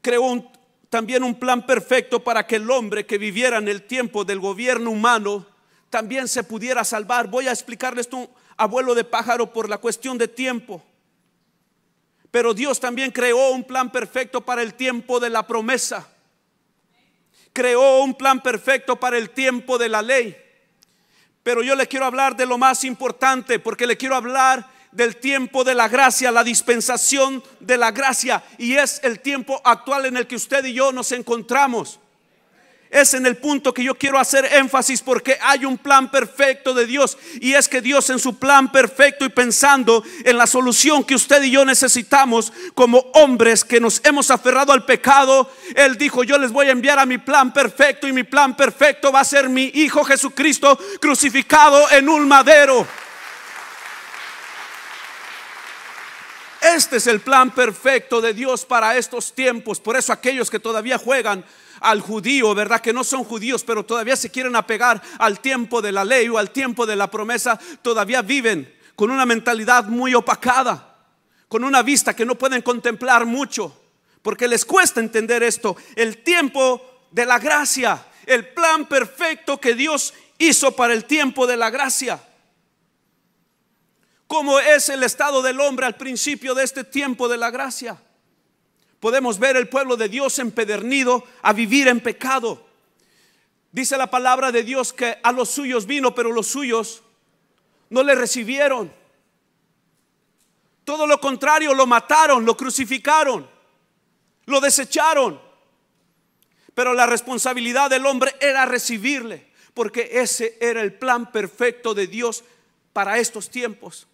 Creó 0.08 0.50
también 0.88 1.22
un 1.22 1.34
plan 1.34 1.66
perfecto 1.66 2.24
para 2.24 2.46
que 2.46 2.56
el 2.56 2.70
hombre 2.70 3.04
que 3.04 3.18
viviera 3.18 3.58
en 3.58 3.68
el 3.68 3.82
tiempo 3.82 4.24
del 4.24 4.40
gobierno 4.40 4.90
humano 4.90 5.46
también 5.90 6.28
se 6.28 6.42
pudiera 6.42 6.82
salvar. 6.82 7.26
Voy 7.28 7.46
a 7.46 7.50
explicarles 7.50 8.06
esto, 8.06 8.30
abuelo 8.56 8.94
de 8.94 9.04
pájaro, 9.04 9.52
por 9.52 9.68
la 9.68 9.76
cuestión 9.76 10.16
de 10.16 10.26
tiempo. 10.26 10.82
Pero 12.30 12.54
Dios 12.54 12.80
también 12.80 13.10
creó 13.10 13.50
un 13.50 13.62
plan 13.64 13.92
perfecto 13.92 14.40
para 14.40 14.62
el 14.62 14.72
tiempo 14.72 15.20
de 15.20 15.28
la 15.28 15.46
promesa. 15.46 16.08
Creó 17.52 18.02
un 18.02 18.14
plan 18.14 18.42
perfecto 18.42 18.96
para 18.96 19.18
el 19.18 19.28
tiempo 19.28 19.76
de 19.76 19.90
la 19.90 20.00
ley. 20.00 20.34
Pero 21.42 21.62
yo 21.62 21.74
le 21.74 21.86
quiero 21.86 22.06
hablar 22.06 22.34
de 22.34 22.46
lo 22.46 22.56
más 22.56 22.82
importante 22.82 23.58
porque 23.58 23.86
le 23.86 23.98
quiero 23.98 24.16
hablar 24.16 24.66
del 24.92 25.16
tiempo 25.16 25.64
de 25.64 25.74
la 25.74 25.88
gracia, 25.88 26.30
la 26.30 26.44
dispensación 26.44 27.42
de 27.60 27.76
la 27.76 27.90
gracia. 27.90 28.42
Y 28.58 28.74
es 28.74 29.00
el 29.02 29.20
tiempo 29.20 29.60
actual 29.64 30.06
en 30.06 30.16
el 30.16 30.26
que 30.26 30.36
usted 30.36 30.64
y 30.64 30.72
yo 30.72 30.92
nos 30.92 31.12
encontramos. 31.12 32.00
Es 32.90 33.12
en 33.12 33.26
el 33.26 33.36
punto 33.36 33.74
que 33.74 33.84
yo 33.84 33.94
quiero 33.96 34.18
hacer 34.18 34.46
énfasis 34.50 35.02
porque 35.02 35.38
hay 35.42 35.66
un 35.66 35.76
plan 35.76 36.10
perfecto 36.10 36.72
de 36.72 36.86
Dios 36.86 37.18
y 37.38 37.52
es 37.52 37.68
que 37.68 37.82
Dios 37.82 38.08
en 38.08 38.18
su 38.18 38.38
plan 38.38 38.72
perfecto 38.72 39.26
y 39.26 39.28
pensando 39.28 40.02
en 40.24 40.38
la 40.38 40.46
solución 40.46 41.04
que 41.04 41.14
usted 41.14 41.42
y 41.42 41.50
yo 41.50 41.66
necesitamos 41.66 42.50
como 42.74 42.98
hombres 43.12 43.62
que 43.62 43.78
nos 43.78 44.00
hemos 44.04 44.30
aferrado 44.30 44.72
al 44.72 44.86
pecado, 44.86 45.50
Él 45.74 45.98
dijo, 45.98 46.24
yo 46.24 46.38
les 46.38 46.50
voy 46.50 46.68
a 46.68 46.72
enviar 46.72 46.98
a 46.98 47.04
mi 47.04 47.18
plan 47.18 47.52
perfecto 47.52 48.08
y 48.08 48.12
mi 48.12 48.22
plan 48.22 48.56
perfecto 48.56 49.12
va 49.12 49.20
a 49.20 49.24
ser 49.24 49.50
mi 49.50 49.70
Hijo 49.74 50.02
Jesucristo 50.04 50.78
crucificado 50.98 51.90
en 51.90 52.08
un 52.08 52.26
madero. 52.26 52.86
Este 56.74 56.98
es 56.98 57.06
el 57.06 57.20
plan 57.20 57.50
perfecto 57.50 58.20
de 58.20 58.34
Dios 58.34 58.66
para 58.66 58.96
estos 58.98 59.34
tiempos. 59.34 59.80
Por 59.80 59.96
eso 59.96 60.12
aquellos 60.12 60.50
que 60.50 60.60
todavía 60.60 60.98
juegan 60.98 61.42
al 61.80 62.02
judío, 62.02 62.54
¿verdad? 62.54 62.82
Que 62.82 62.92
no 62.92 63.04
son 63.04 63.24
judíos, 63.24 63.64
pero 63.64 63.86
todavía 63.86 64.16
se 64.16 64.30
quieren 64.30 64.54
apegar 64.54 65.00
al 65.18 65.40
tiempo 65.40 65.80
de 65.80 65.92
la 65.92 66.04
ley 66.04 66.28
o 66.28 66.36
al 66.36 66.50
tiempo 66.50 66.84
de 66.84 66.96
la 66.96 67.10
promesa, 67.10 67.58
todavía 67.80 68.20
viven 68.20 68.74
con 68.94 69.10
una 69.10 69.24
mentalidad 69.24 69.84
muy 69.84 70.14
opacada, 70.14 70.96
con 71.48 71.64
una 71.64 71.82
vista 71.82 72.14
que 72.14 72.26
no 72.26 72.34
pueden 72.34 72.60
contemplar 72.60 73.24
mucho, 73.24 73.74
porque 74.20 74.46
les 74.46 74.66
cuesta 74.66 75.00
entender 75.00 75.42
esto. 75.42 75.74
El 75.96 76.18
tiempo 76.18 77.06
de 77.10 77.24
la 77.24 77.38
gracia, 77.38 78.04
el 78.26 78.46
plan 78.46 78.84
perfecto 78.84 79.58
que 79.58 79.74
Dios 79.74 80.12
hizo 80.36 80.72
para 80.72 80.92
el 80.92 81.06
tiempo 81.06 81.46
de 81.46 81.56
la 81.56 81.70
gracia. 81.70 82.20
¿Cómo 84.28 84.60
es 84.60 84.88
el 84.88 85.02
estado 85.02 85.42
del 85.42 85.60
hombre 85.60 85.86
al 85.86 85.96
principio 85.96 86.54
de 86.54 86.62
este 86.62 86.84
tiempo 86.84 87.28
de 87.28 87.38
la 87.38 87.50
gracia? 87.50 88.00
podemos 89.00 89.38
ver 89.38 89.56
el 89.56 89.68
pueblo 89.68 89.96
de 89.96 90.08
Dios 90.08 90.38
empedernido 90.38 91.24
a 91.42 91.52
vivir 91.52 91.88
en 91.88 92.00
pecado. 92.00 92.66
Dice 93.70 93.96
la 93.96 94.10
palabra 94.10 94.50
de 94.50 94.62
Dios 94.62 94.92
que 94.92 95.18
a 95.22 95.32
los 95.32 95.50
suyos 95.50 95.86
vino, 95.86 96.14
pero 96.14 96.32
los 96.32 96.48
suyos 96.48 97.02
no 97.90 98.02
le 98.02 98.14
recibieron. 98.14 98.92
Todo 100.84 101.06
lo 101.06 101.20
contrario, 101.20 101.74
lo 101.74 101.86
mataron, 101.86 102.44
lo 102.44 102.56
crucificaron, 102.56 103.48
lo 104.46 104.60
desecharon. 104.60 105.40
Pero 106.74 106.94
la 106.94 107.06
responsabilidad 107.06 107.90
del 107.90 108.06
hombre 108.06 108.34
era 108.40 108.64
recibirle, 108.64 109.52
porque 109.74 110.08
ese 110.12 110.56
era 110.60 110.80
el 110.80 110.94
plan 110.94 111.30
perfecto 111.30 111.92
de 111.92 112.06
Dios 112.06 112.42
para 112.92 113.18
estos 113.18 113.50
tiempos. 113.50 114.08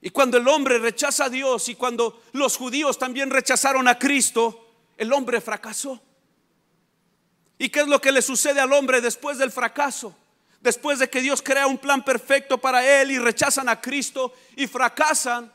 Y 0.00 0.10
cuando 0.10 0.38
el 0.38 0.46
hombre 0.46 0.78
rechaza 0.78 1.24
a 1.24 1.30
Dios 1.30 1.68
y 1.68 1.74
cuando 1.74 2.22
los 2.32 2.56
judíos 2.56 2.98
también 2.98 3.30
rechazaron 3.30 3.88
a 3.88 3.98
Cristo, 3.98 4.66
el 4.96 5.12
hombre 5.12 5.40
fracasó. 5.40 6.00
¿Y 7.58 7.68
qué 7.68 7.80
es 7.80 7.88
lo 7.88 8.00
que 8.00 8.12
le 8.12 8.22
sucede 8.22 8.60
al 8.60 8.72
hombre 8.72 9.00
después 9.00 9.38
del 9.38 9.50
fracaso? 9.50 10.16
Después 10.60 11.00
de 11.00 11.10
que 11.10 11.20
Dios 11.20 11.42
crea 11.42 11.66
un 11.66 11.78
plan 11.78 12.04
perfecto 12.04 12.58
para 12.58 12.84
él 13.00 13.10
y 13.10 13.18
rechazan 13.18 13.68
a 13.68 13.80
Cristo 13.80 14.32
y 14.56 14.66
fracasan, 14.66 15.52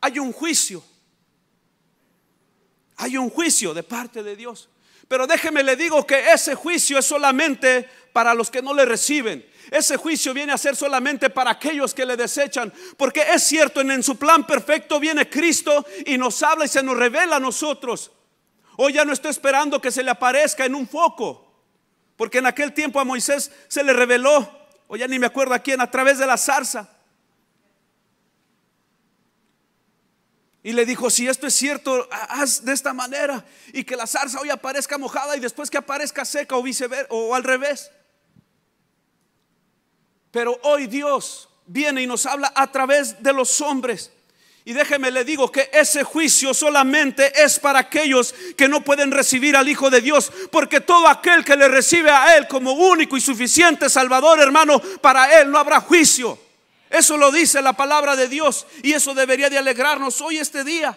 hay 0.00 0.18
un 0.18 0.32
juicio. 0.32 0.82
Hay 2.96 3.16
un 3.16 3.30
juicio 3.30 3.72
de 3.72 3.82
parte 3.82 4.22
de 4.22 4.34
Dios. 4.34 4.68
Pero 5.08 5.26
déjeme 5.26 5.62
le 5.62 5.76
digo 5.76 6.06
que 6.06 6.32
ese 6.32 6.54
juicio 6.54 6.98
es 6.98 7.04
solamente 7.04 7.88
para 8.12 8.34
los 8.34 8.50
que 8.50 8.62
no 8.62 8.74
le 8.74 8.84
reciben. 8.84 9.44
Ese 9.70 9.96
juicio 9.96 10.32
viene 10.32 10.52
a 10.52 10.58
ser 10.58 10.74
solamente 10.76 11.30
para 11.30 11.50
aquellos 11.50 11.94
que 11.94 12.06
le 12.06 12.16
desechan. 12.16 12.72
Porque 12.96 13.22
es 13.32 13.42
cierto, 13.42 13.80
en, 13.80 14.02
su 14.02 14.16
plan 14.16 14.46
perfecto 14.46 14.98
viene 14.98 15.28
Cristo 15.28 15.84
y 16.06 16.16
nos 16.18 16.42
habla 16.42 16.64
y 16.64 16.68
se 16.68 16.82
nos 16.82 16.96
revela 16.96 17.36
a 17.36 17.40
nosotros. 17.40 18.10
Hoy 18.76 18.94
ya 18.94 19.04
no 19.04 19.12
estoy 19.12 19.30
esperando 19.30 19.80
que 19.80 19.90
se 19.90 20.02
le 20.02 20.10
aparezca 20.10 20.64
en 20.64 20.74
un 20.74 20.88
foco. 20.88 21.46
Porque 22.16 22.38
en 22.38 22.46
aquel 22.46 22.72
tiempo 22.72 23.00
a 23.00 23.04
Moisés 23.04 23.50
se 23.68 23.82
le 23.82 23.92
reveló, 23.92 24.50
o 24.88 24.96
ya 24.96 25.06
ni 25.06 25.18
me 25.18 25.26
acuerdo 25.26 25.54
a 25.54 25.58
quién, 25.58 25.80
a 25.80 25.90
través 25.90 26.18
de 26.18 26.26
la 26.26 26.36
zarza. 26.36 26.88
Y 30.62 30.72
le 30.72 30.84
dijo, 30.84 31.08
si 31.08 31.26
esto 31.26 31.46
es 31.46 31.54
cierto, 31.54 32.06
haz 32.10 32.64
de 32.64 32.72
esta 32.72 32.92
manera. 32.92 33.44
Y 33.72 33.84
que 33.84 33.96
la 33.96 34.06
zarza 34.06 34.40
hoy 34.40 34.50
aparezca 34.50 34.98
mojada 34.98 35.36
y 35.36 35.40
después 35.40 35.70
que 35.70 35.78
aparezca 35.78 36.24
seca 36.24 36.56
o 36.56 36.62
viceversa, 36.62 37.06
o 37.10 37.34
al 37.34 37.44
revés. 37.44 37.90
Pero 40.30 40.58
hoy 40.62 40.86
Dios 40.86 41.48
viene 41.66 42.02
y 42.02 42.06
nos 42.06 42.26
habla 42.26 42.52
a 42.54 42.70
través 42.70 43.22
de 43.22 43.32
los 43.32 43.60
hombres. 43.60 44.10
Y 44.64 44.72
déjeme 44.72 45.10
le 45.10 45.24
digo 45.24 45.50
que 45.50 45.70
ese 45.72 46.04
juicio 46.04 46.52
solamente 46.52 47.32
es 47.42 47.58
para 47.58 47.78
aquellos 47.78 48.34
que 48.56 48.68
no 48.68 48.82
pueden 48.82 49.10
recibir 49.10 49.56
al 49.56 49.68
Hijo 49.68 49.88
de 49.88 50.00
Dios, 50.00 50.30
porque 50.52 50.80
todo 50.80 51.08
aquel 51.08 51.44
que 51.44 51.56
le 51.56 51.66
recibe 51.66 52.10
a 52.10 52.36
Él 52.36 52.46
como 52.46 52.72
único 52.72 53.16
y 53.16 53.20
suficiente 53.20 53.88
Salvador, 53.88 54.38
hermano, 54.40 54.80
para 55.00 55.40
Él 55.40 55.50
no 55.50 55.58
habrá 55.58 55.80
juicio. 55.80 56.38
Eso 56.90 57.16
lo 57.16 57.30
dice 57.30 57.62
la 57.62 57.72
palabra 57.72 58.16
de 58.16 58.28
Dios 58.28 58.66
y 58.82 58.92
eso 58.92 59.14
debería 59.14 59.48
de 59.48 59.58
alegrarnos 59.58 60.20
hoy 60.20 60.38
este 60.38 60.62
día. 60.62 60.96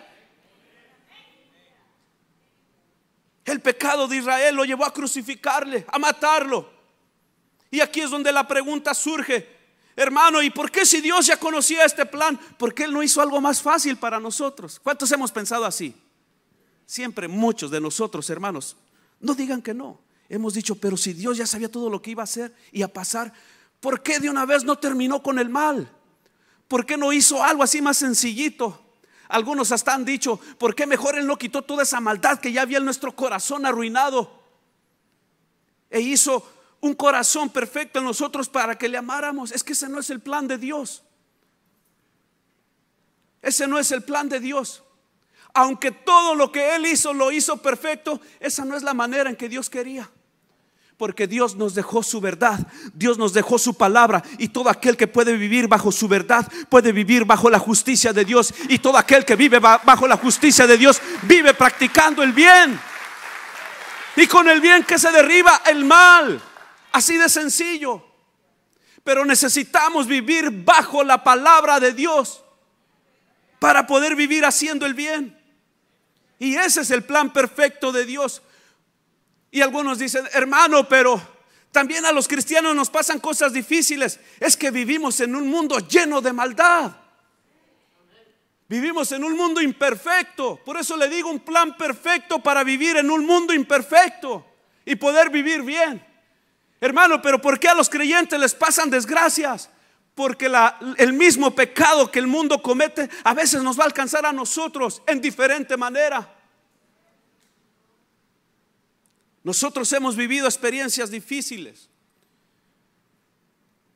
El 3.45 3.61
pecado 3.61 4.07
de 4.07 4.17
Israel 4.17 4.55
lo 4.55 4.65
llevó 4.65 4.85
a 4.85 4.93
crucificarle, 4.93 5.85
a 5.87 5.99
matarlo. 5.99 6.82
Y 7.73 7.81
aquí 7.81 8.01
es 8.01 8.11
donde 8.11 8.31
la 8.31 8.47
pregunta 8.47 8.93
surge, 8.93 9.49
hermano, 9.95 10.43
¿y 10.43 10.51
por 10.51 10.69
qué 10.69 10.85
si 10.85 11.01
Dios 11.01 11.25
ya 11.25 11.37
conocía 11.37 11.83
este 11.85 12.05
plan, 12.05 12.39
por 12.59 12.71
qué 12.71 12.83
Él 12.83 12.93
no 12.93 13.01
hizo 13.01 13.19
algo 13.19 13.41
más 13.41 13.63
fácil 13.63 13.97
para 13.97 14.19
nosotros? 14.19 14.79
¿Cuántos 14.79 15.11
hemos 15.11 15.31
pensado 15.31 15.65
así? 15.65 15.95
Siempre 16.85 17.27
muchos 17.27 17.71
de 17.71 17.81
nosotros, 17.81 18.29
hermanos, 18.29 18.77
no 19.19 19.33
digan 19.33 19.59
que 19.59 19.73
no. 19.73 19.99
Hemos 20.29 20.53
dicho, 20.53 20.75
pero 20.75 20.95
si 20.95 21.13
Dios 21.13 21.35
ya 21.35 21.47
sabía 21.47 21.67
todo 21.67 21.89
lo 21.89 21.99
que 21.99 22.11
iba 22.11 22.21
a 22.21 22.25
hacer 22.25 22.53
y 22.71 22.83
a 22.83 22.93
pasar, 22.93 23.33
¿por 23.79 24.03
qué 24.03 24.19
de 24.19 24.29
una 24.29 24.45
vez 24.45 24.63
no 24.63 24.77
terminó 24.77 25.23
con 25.23 25.39
el 25.39 25.49
mal? 25.49 25.89
¿Por 26.67 26.85
qué 26.85 26.95
no 26.95 27.11
hizo 27.11 27.43
algo 27.43 27.63
así 27.63 27.81
más 27.81 27.97
sencillito? 27.97 28.85
Algunos 29.29 29.71
hasta 29.71 29.95
han 29.95 30.05
dicho, 30.05 30.39
¿por 30.59 30.75
qué 30.75 30.85
mejor 30.85 31.17
Él 31.17 31.25
no 31.25 31.39
quitó 31.39 31.63
toda 31.63 31.81
esa 31.81 31.99
maldad 31.99 32.37
que 32.39 32.51
ya 32.51 32.61
había 32.61 32.77
en 32.77 32.85
nuestro 32.85 33.15
corazón 33.15 33.65
arruinado? 33.65 34.43
E 35.89 36.01
hizo 36.01 36.52
un 36.83 36.95
corazón 36.95 37.49
perfecto 37.49 37.99
en 37.99 38.05
nosotros 38.05 38.49
para 38.49 38.77
que 38.77 38.89
le 38.89 38.97
amáramos. 38.97 39.53
Es 39.53 39.63
que 39.63 39.71
ese 39.71 39.87
no 39.87 40.01
es 40.01 40.09
el 40.09 40.19
plan 40.19 40.49
de 40.49 40.57
Dios. 40.57 41.01
Ese 43.41 43.67
no 43.67 43.79
es 43.79 43.93
el 43.93 44.03
plan 44.03 44.27
de 44.27 44.41
Dios. 44.41 44.83
Aunque 45.53 45.91
todo 45.91 46.35
lo 46.35 46.51
que 46.51 46.75
Él 46.75 46.85
hizo 46.85 47.13
lo 47.13 47.31
hizo 47.31 47.55
perfecto, 47.61 48.19
esa 48.37 48.65
no 48.65 48.75
es 48.75 48.83
la 48.83 48.93
manera 48.93 49.29
en 49.29 49.37
que 49.37 49.47
Dios 49.47 49.69
quería. 49.69 50.11
Porque 50.97 51.25
Dios 51.25 51.55
nos 51.55 51.73
dejó 51.73 52.03
su 52.03 52.19
verdad, 52.19 52.59
Dios 52.93 53.17
nos 53.17 53.31
dejó 53.31 53.57
su 53.57 53.75
palabra 53.75 54.21
y 54.37 54.49
todo 54.49 54.69
aquel 54.69 54.97
que 54.97 55.07
puede 55.07 55.37
vivir 55.37 55.69
bajo 55.69 55.89
su 55.89 56.09
verdad 56.09 56.51
puede 56.69 56.91
vivir 56.91 57.23
bajo 57.23 57.49
la 57.49 57.59
justicia 57.59 58.11
de 58.11 58.25
Dios 58.25 58.53
y 58.67 58.79
todo 58.79 58.97
aquel 58.97 59.23
que 59.23 59.37
vive 59.37 59.59
bajo 59.59 60.05
la 60.05 60.17
justicia 60.17 60.67
de 60.67 60.77
Dios 60.77 61.01
vive 61.21 61.53
practicando 61.53 62.23
el 62.23 62.33
bien. 62.33 62.77
Y 64.17 64.27
con 64.27 64.49
el 64.49 64.59
bien 64.59 64.83
que 64.83 64.99
se 64.99 65.11
derriba 65.13 65.61
el 65.65 65.85
mal. 65.85 66.41
Así 66.93 67.17
de 67.17 67.27
sencillo. 67.27 68.05
Pero 69.03 69.25
necesitamos 69.25 70.07
vivir 70.07 70.49
bajo 70.49 71.03
la 71.03 71.21
palabra 71.21 71.79
de 71.81 71.91
Dios 71.91 72.41
para 73.59 73.85
poder 73.85 74.15
vivir 74.15 74.45
haciendo 74.45 74.85
el 74.85 74.93
bien. 74.93 75.37
Y 76.39 76.55
ese 76.55 76.81
es 76.81 76.91
el 76.91 77.03
plan 77.03 77.33
perfecto 77.33 77.91
de 77.91 78.05
Dios. 78.05 78.41
Y 79.51 79.61
algunos 79.61 79.99
dicen, 79.99 80.27
hermano, 80.33 80.87
pero 80.87 81.21
también 81.71 82.05
a 82.05 82.11
los 82.11 82.27
cristianos 82.27 82.75
nos 82.75 82.89
pasan 82.89 83.19
cosas 83.19 83.51
difíciles. 83.51 84.19
Es 84.39 84.55
que 84.55 84.71
vivimos 84.71 85.19
en 85.19 85.35
un 85.35 85.47
mundo 85.47 85.79
lleno 85.79 86.21
de 86.21 86.31
maldad. 86.31 86.91
Vivimos 88.69 89.11
en 89.11 89.23
un 89.23 89.35
mundo 89.35 89.61
imperfecto. 89.61 90.57
Por 90.63 90.77
eso 90.77 90.95
le 90.95 91.09
digo 91.09 91.29
un 91.29 91.39
plan 91.39 91.75
perfecto 91.75 92.39
para 92.39 92.63
vivir 92.63 92.97
en 92.97 93.09
un 93.09 93.25
mundo 93.25 93.53
imperfecto 93.53 94.45
y 94.85 94.95
poder 94.95 95.29
vivir 95.29 95.63
bien. 95.63 96.12
Hermano, 96.83 97.21
pero 97.21 97.39
¿por 97.39 97.61
qué 97.61 97.69
a 97.69 97.75
los 97.75 97.89
creyentes 97.89 98.37
les 98.37 98.53
pasan 98.53 98.89
desgracias? 98.89 99.69
Porque 100.13 100.51
el 100.97 101.13
mismo 101.13 101.55
pecado 101.55 102.11
que 102.11 102.19
el 102.19 102.27
mundo 102.27 102.61
comete 102.61 103.09
a 103.23 103.33
veces 103.33 103.63
nos 103.63 103.79
va 103.79 103.83
a 103.83 103.85
alcanzar 103.85 104.25
a 104.25 104.33
nosotros 104.33 105.01
en 105.07 105.21
diferente 105.21 105.77
manera. 105.77 106.29
Nosotros 109.45 109.93
hemos 109.93 110.17
vivido 110.17 110.45
experiencias 110.45 111.09
difíciles. 111.09 111.87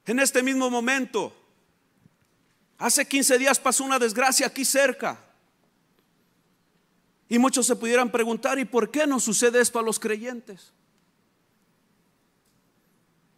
En 0.06 0.20
este 0.20 0.42
mismo 0.42 0.70
momento, 0.70 1.36
hace 2.78 3.06
15 3.06 3.38
días 3.38 3.60
pasó 3.60 3.84
una 3.84 4.00
desgracia 4.00 4.48
aquí 4.48 4.64
cerca. 4.64 5.20
Y 7.28 7.38
muchos 7.38 7.66
se 7.68 7.76
pudieran 7.76 8.10
preguntar, 8.10 8.58
¿y 8.60 8.64
por 8.64 8.90
qué 8.90 9.06
no 9.06 9.20
sucede 9.20 9.60
esto 9.60 9.78
a 9.78 9.84
los 9.84 10.00
creyentes? 10.00 10.72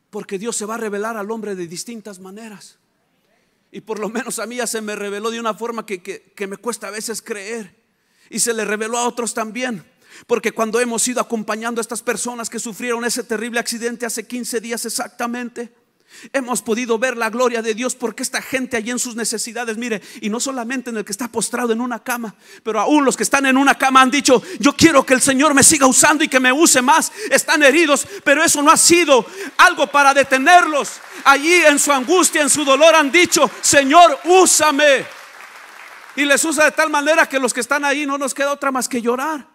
Porque 0.10 0.40
Dios 0.40 0.56
se 0.56 0.66
va 0.66 0.76
a 0.76 0.78
revelar 0.78 1.18
al 1.18 1.32
hombre 1.32 1.56
de 1.56 1.68
distintas 1.68 2.20
maneras. 2.20 2.78
Y 3.72 3.82
por 3.82 4.00
lo 4.00 4.10
menos 4.10 4.40
a 4.40 4.46
mí 4.46 4.56
ya 4.56 4.68
se 4.68 4.82
me 4.82 4.96
reveló 4.96 5.30
de 5.30 5.40
una 5.40 5.54
forma 5.54 5.86
que, 5.86 6.02
que 6.02 6.48
me 6.48 6.58
cuesta 6.58 6.88
a 6.88 6.92
veces 6.92 7.22
creer. 7.22 7.76
Y 8.30 8.40
se 8.40 8.54
le 8.54 8.66
reveló 8.66 8.98
a 8.98 9.08
otros 9.08 9.34
también. 9.34 9.86
Porque 10.28 10.52
cuando 10.52 10.80
hemos 10.80 11.08
ido 11.08 11.22
acompañando 11.22 11.80
a 11.80 11.84
estas 11.84 12.02
personas 12.02 12.50
que 12.50 12.60
sufrieron 12.60 13.06
ese 13.06 13.24
terrible 13.24 13.60
accidente 13.60 14.06
hace 14.06 14.28
15 14.28 14.60
días 14.60 14.86
exactamente, 14.86 15.72
Hemos 16.34 16.62
podido 16.62 17.00
ver 17.00 17.16
la 17.16 17.30
gloria 17.30 17.62
de 17.62 17.74
Dios 17.74 17.96
porque 17.96 18.24
esta 18.24 18.42
gente 18.42 18.76
allí 18.76 18.92
en 18.92 19.00
sus 19.00 19.16
necesidades, 19.16 19.78
mire, 19.78 20.02
y 20.22 20.30
no 20.30 20.40
solamente 20.40 20.90
en 20.90 20.98
el 20.98 21.06
que 21.06 21.12
está 21.12 21.28
postrado 21.28 21.72
en 21.72 21.80
una 21.80 22.04
cama, 22.04 22.36
pero 22.64 22.80
aún 22.80 23.06
los 23.06 23.16
que 23.16 23.24
están 23.24 23.46
en 23.46 23.56
una 23.58 23.78
cama 23.78 24.02
han 24.02 24.12
dicho, 24.12 24.42
yo 24.60 24.76
quiero 24.76 25.06
que 25.06 25.14
el 25.14 25.22
Señor 25.22 25.54
me 25.54 25.64
siga 25.64 25.88
usando 25.88 26.24
y 26.24 26.28
que 26.28 26.40
me 26.40 26.52
use 26.52 26.82
más. 26.82 27.12
Están 27.32 27.64
heridos, 27.64 28.06
pero 28.24 28.44
eso 28.44 28.62
no 28.62 28.72
ha 28.72 28.78
sido 28.78 29.26
algo 29.58 29.88
para 29.88 30.14
detenerlos. 30.14 31.00
Allí 31.24 31.54
en 31.54 31.80
su 31.80 31.92
angustia, 31.92 32.42
en 32.42 32.50
su 32.50 32.66
dolor 32.66 32.96
han 32.96 33.12
dicho, 33.12 33.50
Señor, 33.62 34.20
úsame. 34.26 35.06
Y 36.16 36.26
les 36.26 36.44
usa 36.44 36.66
de 36.66 36.72
tal 36.72 36.90
manera 36.90 37.30
que 37.30 37.40
los 37.40 37.54
que 37.54 37.62
están 37.62 37.86
ahí 37.86 38.06
no 38.06 38.18
nos 38.18 38.34
queda 38.34 38.52
otra 38.52 38.72
más 38.72 38.90
que 38.90 39.02
llorar. 39.02 39.48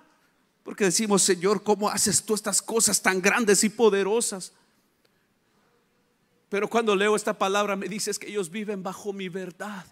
Porque 0.63 0.85
decimos, 0.85 1.23
Señor, 1.23 1.63
¿cómo 1.63 1.91
haces 1.91 2.25
tú 2.25 2.35
estas 2.35 2.63
cosas 2.63 3.03
tan 3.03 3.21
grandes 3.21 3.65
y 3.65 3.69
poderosas? 3.69 4.53
Pero 6.49 6.69
cuando 6.69 6.95
leo 6.95 7.17
esta 7.17 7.37
palabra 7.37 7.77
me 7.77 7.89
dices 7.89 8.19
que 8.19 8.29
ellos 8.29 8.51
viven 8.51 8.83
bajo 8.83 9.13
mi 9.13 9.29
verdad. 9.29 9.85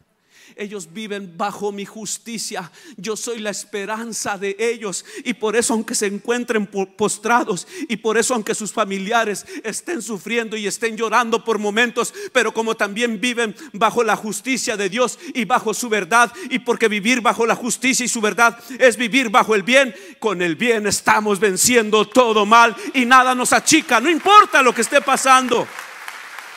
Ellos 0.56 0.92
viven 0.92 1.36
bajo 1.36 1.72
mi 1.72 1.84
justicia. 1.84 2.70
Yo 2.96 3.16
soy 3.16 3.38
la 3.38 3.50
esperanza 3.50 4.38
de 4.38 4.56
ellos. 4.58 5.04
Y 5.24 5.34
por 5.34 5.56
eso, 5.56 5.72
aunque 5.74 5.94
se 5.94 6.06
encuentren 6.06 6.66
postrados, 6.66 7.66
y 7.88 7.96
por 7.96 8.18
eso, 8.18 8.34
aunque 8.34 8.54
sus 8.54 8.72
familiares 8.72 9.46
estén 9.64 10.02
sufriendo 10.02 10.56
y 10.56 10.66
estén 10.66 10.96
llorando 10.96 11.44
por 11.44 11.58
momentos, 11.58 12.12
pero 12.32 12.52
como 12.52 12.74
también 12.74 13.20
viven 13.20 13.54
bajo 13.72 14.02
la 14.02 14.16
justicia 14.16 14.76
de 14.76 14.88
Dios 14.88 15.18
y 15.34 15.44
bajo 15.44 15.74
su 15.74 15.88
verdad, 15.88 16.32
y 16.50 16.58
porque 16.60 16.88
vivir 16.88 17.20
bajo 17.20 17.46
la 17.46 17.56
justicia 17.56 18.04
y 18.04 18.08
su 18.08 18.20
verdad 18.20 18.58
es 18.78 18.96
vivir 18.96 19.30
bajo 19.30 19.54
el 19.54 19.62
bien, 19.62 19.94
con 20.18 20.42
el 20.42 20.56
bien 20.56 20.86
estamos 20.86 21.40
venciendo 21.40 22.06
todo 22.06 22.46
mal 22.46 22.76
y 22.94 23.04
nada 23.04 23.34
nos 23.34 23.52
achica. 23.52 24.00
No 24.00 24.10
importa 24.10 24.62
lo 24.62 24.74
que 24.74 24.82
esté 24.82 25.00
pasando. 25.00 25.66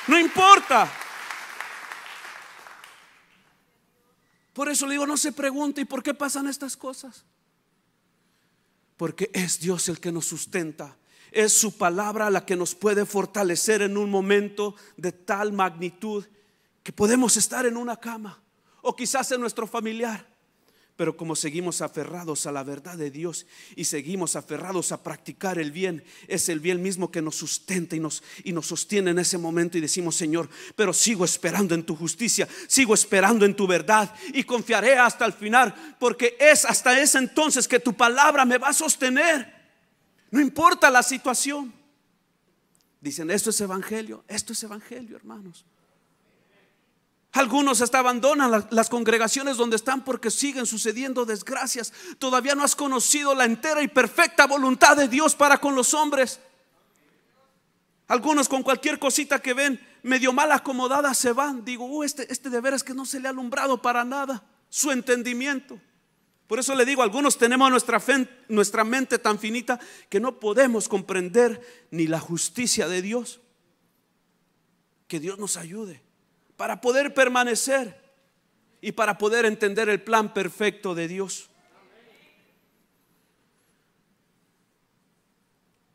No 0.07 0.19
importa. 0.19 0.91
Por 4.53 4.69
eso 4.69 4.85
le 4.85 4.93
digo, 4.93 5.05
no 5.05 5.17
se 5.17 5.31
pregunte, 5.31 5.81
¿y 5.81 5.85
por 5.85 6.01
qué 6.01 6.13
pasan 6.13 6.47
estas 6.47 6.77
cosas? 6.77 7.25
Porque 8.97 9.29
es 9.33 9.59
Dios 9.59 9.89
el 9.89 9.99
que 9.99 10.11
nos 10.11 10.25
sustenta. 10.25 10.95
Es 11.31 11.51
su 11.51 11.77
palabra 11.77 12.29
la 12.29 12.45
que 12.45 12.55
nos 12.55 12.75
puede 12.75 13.05
fortalecer 13.05 13.81
en 13.81 13.97
un 13.97 14.09
momento 14.09 14.75
de 14.95 15.11
tal 15.11 15.51
magnitud 15.51 16.25
que 16.83 16.93
podemos 16.93 17.35
estar 17.35 17.65
en 17.65 17.75
una 17.75 17.97
cama 17.97 18.41
o 18.81 18.95
quizás 18.95 19.31
en 19.31 19.41
nuestro 19.41 19.67
familiar 19.67 20.34
pero 20.95 21.17
como 21.17 21.35
seguimos 21.35 21.81
aferrados 21.81 22.45
a 22.45 22.51
la 22.51 22.63
verdad 22.63 22.97
de 22.97 23.11
Dios 23.11 23.45
y 23.75 23.85
seguimos 23.85 24.35
aferrados 24.35 24.91
a 24.91 25.03
practicar 25.03 25.59
el 25.59 25.71
bien, 25.71 26.03
es 26.27 26.47
el 26.47 26.59
bien 26.59 26.81
mismo 26.81 27.11
que 27.11 27.21
nos 27.21 27.35
sustenta 27.35 27.95
y 27.95 27.99
nos, 27.99 28.23
y 28.43 28.53
nos 28.53 28.67
sostiene 28.67 29.11
en 29.11 29.19
ese 29.19 29.37
momento 29.37 29.77
y 29.77 29.81
decimos, 29.81 30.15
Señor, 30.15 30.49
pero 30.75 30.93
sigo 30.93 31.25
esperando 31.25 31.75
en 31.75 31.83
tu 31.83 31.95
justicia, 31.95 32.47
sigo 32.67 32.93
esperando 32.93 33.45
en 33.45 33.55
tu 33.55 33.67
verdad 33.67 34.13
y 34.33 34.43
confiaré 34.43 34.97
hasta 34.97 35.25
el 35.25 35.33
final, 35.33 35.95
porque 35.99 36.37
es 36.39 36.63
hasta 36.63 36.99
ese 36.99 37.17
entonces 37.17 37.67
que 37.67 37.79
tu 37.79 37.93
palabra 37.93 38.45
me 38.45 38.57
va 38.57 38.69
a 38.69 38.73
sostener. 38.73 39.53
No 40.31 40.39
importa 40.39 40.89
la 40.89 41.03
situación. 41.03 41.73
Dicen, 43.01 43.29
esto 43.29 43.49
es 43.51 43.61
evangelio, 43.61 44.23
esto 44.27 44.53
es 44.53 44.63
evangelio, 44.63 45.15
hermanos. 45.15 45.65
Algunos 47.35 47.81
hasta 47.81 47.99
abandonan 47.99 48.65
las, 48.69 48.89
congregaciones 48.89 49.57
donde 49.57 49.75
están 49.75 50.05
porque 50.05 50.31
siguen 50.31 50.65
sucediendo 50.65 51.25
desgracias. 51.25 51.91
Todavía 52.17 52.55
no 52.55 52.63
has 52.63 52.77
conocido 52.77 53.35
la 53.35 53.43
entera 53.43 53.81
y 53.81 53.89
perfecta 53.89 54.47
voluntad 54.47 54.95
de 54.95 55.09
Dios 55.09 55.35
para 55.35 55.57
con 55.57 55.75
los 55.75 55.93
hombres. 55.93 56.39
Algunos 58.07 58.47
con 58.47 58.63
cualquier 58.63 58.99
cosita 58.99 59.41
que 59.41 59.53
ven 59.53 59.85
medio 60.03 60.31
mal 60.31 60.49
acomodada 60.53 61.13
se 61.13 61.33
van. 61.33 61.65
Digo, 61.65 61.85
uh, 61.85 62.03
este, 62.03 62.31
este 62.31 62.49
de 62.49 62.61
veras 62.61 62.83
que 62.83 62.93
no 62.93 63.05
se 63.05 63.19
le 63.19 63.27
ha 63.27 63.31
alumbrado 63.31 63.81
para 63.81 64.05
nada 64.05 64.41
su 64.69 64.93
entendimiento. 64.93 65.77
Por 66.47 66.59
eso 66.59 66.73
le 66.73 66.85
digo, 66.85 67.03
algunos 67.03 67.37
tenemos 67.37 67.69
nuestra 68.47 68.83
mente 68.85 69.19
tan 69.19 69.39
finita 69.39 69.77
que 70.07 70.21
no 70.21 70.39
podemos 70.39 70.87
comprender 70.87 71.59
ni 71.91 72.07
la 72.07 72.21
justicia 72.21 72.87
de 72.87 73.01
Dios. 73.01 73.41
Que 75.09 75.19
Dios 75.19 75.37
nos 75.37 75.57
ayude 75.57 76.04
para 76.57 76.81
poder 76.81 77.13
permanecer 77.13 78.01
y 78.81 78.91
para 78.91 79.17
poder 79.17 79.45
entender 79.45 79.89
el 79.89 80.01
plan 80.01 80.33
perfecto 80.33 80.95
de 80.95 81.07
Dios. 81.07 81.49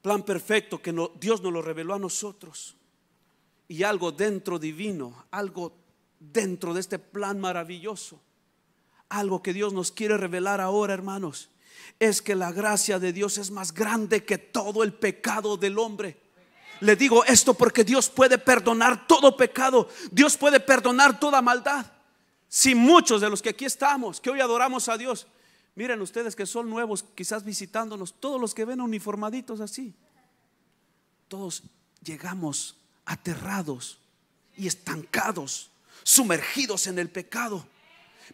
Plan 0.03 0.23
perfecto 0.25 0.81
que 0.81 0.95
Dios 1.21 1.43
nos 1.43 1.53
lo 1.53 1.63
reveló 1.63 1.95
a 1.95 1.99
nosotros. 1.99 2.77
Y 3.69 3.83
algo 3.83 4.11
dentro 4.11 4.59
divino, 4.59 5.27
algo 5.31 5.73
dentro 6.19 6.75
de 6.75 6.81
este 6.81 6.99
plan 6.99 7.39
maravilloso, 7.39 8.21
algo 9.09 9.43
que 9.43 9.53
Dios 9.53 9.73
nos 9.73 9.93
quiere 9.93 10.17
revelar 10.17 10.61
ahora, 10.61 10.95
hermanos, 10.95 11.51
es 11.99 12.23
que 12.23 12.35
la 12.35 12.51
gracia 12.53 12.99
de 12.99 13.13
Dios 13.13 13.39
es 13.39 13.51
más 13.51 13.73
grande 13.73 14.25
que 14.25 14.39
todo 14.39 14.83
el 14.83 14.93
pecado 14.93 15.57
del 15.57 15.79
hombre. 15.79 16.19
Le 16.81 16.97
digo 16.97 17.25
esto 17.25 17.55
porque 17.55 17.85
Dios 17.85 18.09
puede 18.09 18.39
perdonar 18.39 19.07
todo 19.07 19.37
pecado. 19.37 19.89
Dios 20.11 20.37
puede 20.37 20.61
perdonar 20.61 21.21
toda 21.21 21.43
maldad. 21.43 21.87
Si 22.49 22.75
muchos 22.75 23.21
de 23.21 23.31
los 23.31 23.43
que 23.43 23.51
aquí 23.51 23.65
estamos, 23.65 24.21
que 24.21 24.31
hoy 24.31 24.41
adoramos 24.41 24.89
a 24.89 24.97
Dios, 24.97 25.27
miren 25.75 26.01
ustedes 26.01 26.35
que 26.35 26.47
son 26.47 26.69
nuevos, 26.69 27.05
quizás 27.15 27.45
visitándonos, 27.45 28.15
todos 28.19 28.41
los 28.41 28.55
que 28.55 28.65
ven 28.65 28.81
uniformaditos 28.81 29.61
así, 29.61 29.95
todos 31.29 31.63
llegamos 32.03 32.77
aterrados 33.05 33.99
y 34.57 34.67
estancados, 34.67 35.71
sumergidos 36.03 36.87
en 36.87 36.99
el 36.99 37.09
pecado. 37.09 37.67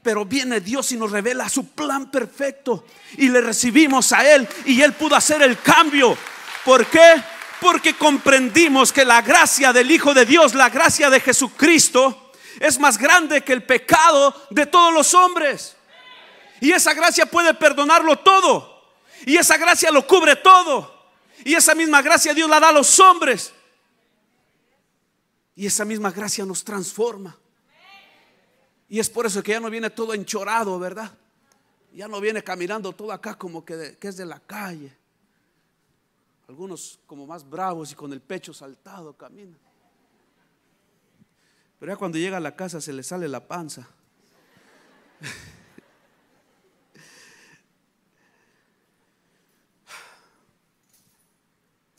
Pero 0.03 0.25
viene 0.25 0.61
Dios 0.61 0.93
y 0.93 0.97
nos 0.97 1.11
revela 1.11 1.49
su 1.49 1.69
plan 1.71 2.11
perfecto 2.11 2.87
y 3.17 3.29
le 3.29 3.41
recibimos 3.41 4.13
a 4.13 4.35
Él 4.35 4.49
y 4.67 4.81
Él 4.83 4.93
pudo 4.93 5.17
hacer 5.17 5.43
el 5.43 5.61
cambio. 5.61 6.17
¿Por 6.65 6.87
qué? 6.87 7.23
Porque 7.61 7.95
comprendimos 7.95 8.93
que 8.93 9.05
la 9.05 9.23
gracia 9.23 9.73
del 9.73 9.91
Hijo 9.91 10.13
de 10.15 10.27
Dios, 10.27 10.55
la 10.55 10.69
gracia 10.69 11.09
de 11.11 11.21
Jesucristo, 11.21 12.33
es 12.61 12.79
más 12.79 12.99
grande 12.99 13.43
que 13.43 13.53
el 13.53 13.65
pecado 13.65 14.35
de 14.51 14.67
todos 14.67 14.93
los 14.93 15.15
hombres. 15.15 15.77
Y 16.61 16.73
esa 16.73 16.95
gracia 16.95 17.27
puede 17.27 17.55
perdonarlo 17.55 18.19
todo. 18.19 18.85
Y 19.25 19.37
esa 19.37 19.57
gracia 19.57 19.91
lo 19.91 20.07
cubre 20.07 20.37
todo. 20.37 20.95
Y 21.45 21.55
esa 21.55 21.75
misma 21.75 22.03
gracia 22.03 22.35
Dios 22.35 22.49
la 22.49 22.61
da 22.61 22.71
a 22.71 22.73
los 22.73 22.99
hombres. 23.01 23.53
Y 25.55 25.67
esa 25.67 25.85
misma 25.85 26.11
gracia 26.11 26.45
nos 26.45 26.65
transforma. 26.65 27.37
Y 28.89 29.01
es 29.01 29.11
por 29.11 29.27
eso 29.27 29.43
que 29.43 29.53
ya 29.53 29.61
no 29.61 29.71
viene 29.71 29.91
todo 29.91 30.15
enchorado, 30.15 30.79
¿verdad? 30.79 31.11
Ya 31.93 32.09
no 32.09 32.21
viene 32.21 32.45
caminando 32.45 32.93
todo 32.93 33.11
acá 33.11 33.35
como 33.35 33.65
que, 33.65 33.97
que 33.99 34.09
es 34.09 34.17
de 34.17 34.27
la 34.27 34.39
calle. 34.39 34.97
Algunos 36.49 37.01
como 37.07 37.27
más 37.27 37.49
bravos 37.49 37.91
y 37.93 37.95
con 37.95 38.13
el 38.13 38.21
pecho 38.21 38.53
saltado 38.55 39.17
caminan. 39.17 39.59
Pero 41.79 41.93
ya 41.93 41.97
cuando 41.97 42.19
llega 42.19 42.37
a 42.37 42.41
la 42.41 42.55
casa 42.55 42.81
se 42.81 42.93
le 42.93 43.03
sale 43.03 43.29
la 43.29 43.47
panza. 43.47 43.89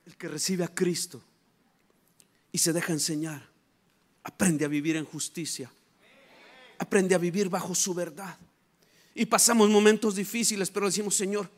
El 0.06 0.16
que 0.18 0.28
recibe 0.30 0.64
a 0.64 0.74
Cristo 0.74 1.22
y 2.52 2.58
se 2.58 2.72
deja 2.74 2.94
enseñar, 2.94 3.46
aprende 4.24 4.64
a 4.66 4.70
vivir 4.70 4.96
en 4.96 5.06
justicia, 5.06 5.70
aprende 6.80 7.14
a 7.14 7.20
vivir 7.20 7.50
bajo 7.50 7.76
su 7.76 7.94
verdad. 7.94 8.38
Y 9.14 9.26
pasamos 9.26 9.70
momentos 9.70 10.16
difíciles, 10.16 10.72
pero 10.72 10.86
decimos, 10.86 11.16
Señor, 11.16 11.50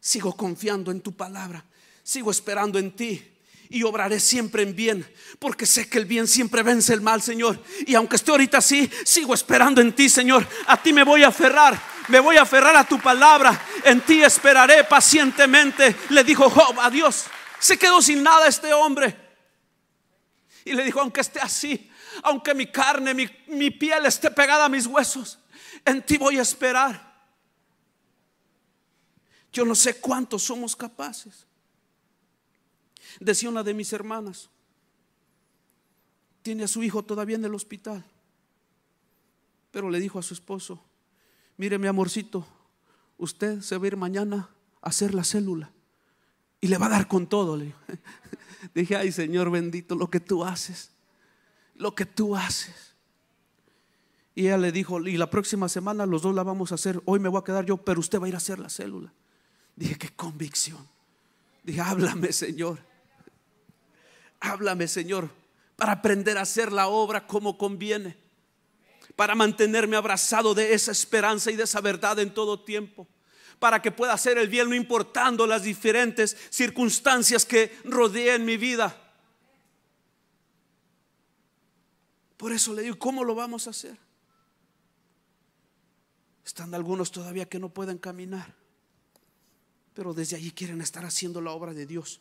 sigo 0.00 0.36
confiando 0.36 0.90
en 0.90 1.00
tu 1.00 1.12
palabra 1.12 1.64
sigo 2.04 2.30
esperando 2.30 2.78
en 2.78 2.92
ti 2.92 3.30
y 3.70 3.82
obraré 3.82 4.20
siempre 4.20 4.62
en 4.62 4.76
bien, 4.76 5.10
porque 5.40 5.66
sé 5.66 5.88
que 5.88 5.98
el 5.98 6.04
bien 6.04 6.28
siempre 6.28 6.62
vence 6.62 6.92
el 6.92 7.00
mal, 7.00 7.22
Señor. 7.22 7.60
Y 7.86 7.94
aunque 7.94 8.16
esté 8.16 8.30
ahorita 8.30 8.58
así, 8.58 8.88
sigo 9.04 9.34
esperando 9.34 9.80
en 9.80 9.92
ti, 9.94 10.08
Señor. 10.08 10.46
A 10.66 10.80
ti 10.80 10.92
me 10.92 11.02
voy 11.02 11.24
a 11.24 11.28
aferrar, 11.28 11.80
me 12.08 12.20
voy 12.20 12.36
a 12.36 12.42
aferrar 12.42 12.76
a 12.76 12.86
tu 12.86 13.00
palabra. 13.00 13.60
En 13.82 14.02
ti 14.02 14.22
esperaré 14.22 14.84
pacientemente, 14.84 15.96
le 16.10 16.22
dijo 16.22 16.48
Job 16.48 16.78
a 16.78 16.90
Dios. 16.90 17.24
Se 17.58 17.78
quedó 17.78 18.00
sin 18.00 18.22
nada 18.22 18.46
este 18.46 18.72
hombre. 18.72 19.16
Y 20.66 20.74
le 20.74 20.84
dijo, 20.84 21.00
aunque 21.00 21.22
esté 21.22 21.40
así, 21.40 21.90
aunque 22.22 22.54
mi 22.54 22.66
carne, 22.66 23.12
mi, 23.12 23.28
mi 23.48 23.70
piel 23.70 24.06
esté 24.06 24.30
pegada 24.30 24.66
a 24.66 24.68
mis 24.68 24.86
huesos, 24.86 25.38
en 25.84 26.02
ti 26.02 26.16
voy 26.16 26.38
a 26.38 26.42
esperar. 26.42 27.12
Yo 29.52 29.64
no 29.64 29.74
sé 29.74 29.96
cuántos 29.96 30.42
somos 30.42 30.76
capaces 30.76 31.46
Decía 33.20 33.48
una 33.48 33.62
de 33.62 33.74
mis 33.74 33.92
hermanas, 33.92 34.50
tiene 36.42 36.64
a 36.64 36.68
su 36.68 36.82
hijo 36.82 37.02
todavía 37.02 37.36
en 37.36 37.44
el 37.44 37.54
hospital. 37.54 38.04
Pero 39.70 39.90
le 39.90 39.98
dijo 39.98 40.18
a 40.18 40.22
su 40.22 40.34
esposo, 40.34 40.80
mire 41.56 41.78
mi 41.78 41.86
amorcito, 41.86 42.46
usted 43.18 43.60
se 43.60 43.76
va 43.78 43.84
a 43.84 43.86
ir 43.88 43.96
mañana 43.96 44.50
a 44.82 44.88
hacer 44.88 45.14
la 45.14 45.24
célula 45.24 45.70
y 46.60 46.68
le 46.68 46.78
va 46.78 46.86
a 46.86 46.90
dar 46.90 47.08
con 47.08 47.26
todo. 47.26 47.56
Le 47.56 47.74
dije, 48.74 48.96
ay 48.96 49.10
Señor 49.10 49.50
bendito, 49.50 49.94
lo 49.94 50.10
que 50.10 50.20
tú 50.20 50.44
haces, 50.44 50.90
lo 51.74 51.94
que 51.94 52.06
tú 52.06 52.36
haces. 52.36 52.94
Y 54.34 54.46
ella 54.46 54.58
le 54.58 54.72
dijo, 54.72 55.00
y 55.00 55.16
la 55.16 55.30
próxima 55.30 55.68
semana 55.68 56.06
los 56.06 56.22
dos 56.22 56.34
la 56.34 56.42
vamos 56.42 56.72
a 56.72 56.74
hacer, 56.74 57.00
hoy 57.04 57.20
me 57.20 57.28
voy 57.28 57.40
a 57.40 57.44
quedar 57.44 57.64
yo, 57.64 57.76
pero 57.76 58.00
usted 58.00 58.20
va 58.20 58.26
a 58.26 58.28
ir 58.28 58.34
a 58.34 58.38
hacer 58.38 58.58
la 58.58 58.68
célula. 58.68 59.12
Dije, 59.76 59.96
qué 59.96 60.10
convicción. 60.10 60.86
Dije, 61.62 61.80
háblame 61.80 62.32
Señor, 62.32 62.80
háblame 64.44 64.88
Señor, 64.88 65.30
para 65.76 65.92
aprender 65.92 66.38
a 66.38 66.42
hacer 66.42 66.72
la 66.72 66.88
obra 66.88 67.26
como 67.26 67.58
conviene, 67.58 68.16
para 69.16 69.34
mantenerme 69.34 69.96
abrazado 69.96 70.54
de 70.54 70.74
esa 70.74 70.92
esperanza 70.92 71.50
y 71.50 71.56
de 71.56 71.64
esa 71.64 71.80
verdad 71.80 72.18
en 72.18 72.32
todo 72.32 72.62
tiempo 72.62 73.06
para 73.58 73.80
que 73.80 73.92
pueda 73.92 74.12
hacer 74.12 74.36
el 74.36 74.48
bien 74.48 74.68
no 74.68 74.74
importando 74.74 75.46
las 75.46 75.62
diferentes 75.62 76.36
circunstancias 76.50 77.46
que 77.46 77.74
rodeen 77.84 78.44
mi 78.44 78.56
vida. 78.56 78.94
Por 82.36 82.52
eso 82.52 82.74
le 82.74 82.82
digo, 82.82 82.98
¿cómo 82.98 83.24
lo 83.24 83.34
vamos 83.34 83.66
a 83.66 83.70
hacer? 83.70 83.96
Están 86.44 86.74
algunos 86.74 87.10
todavía 87.10 87.48
que 87.48 87.58
no 87.58 87.70
pueden 87.70 87.96
caminar, 87.96 88.54
pero 89.94 90.12
desde 90.12 90.36
allí 90.36 90.50
quieren 90.50 90.82
estar 90.82 91.04
haciendo 91.04 91.40
la 91.40 91.52
obra 91.52 91.72
de 91.72 91.86
Dios 91.86 92.20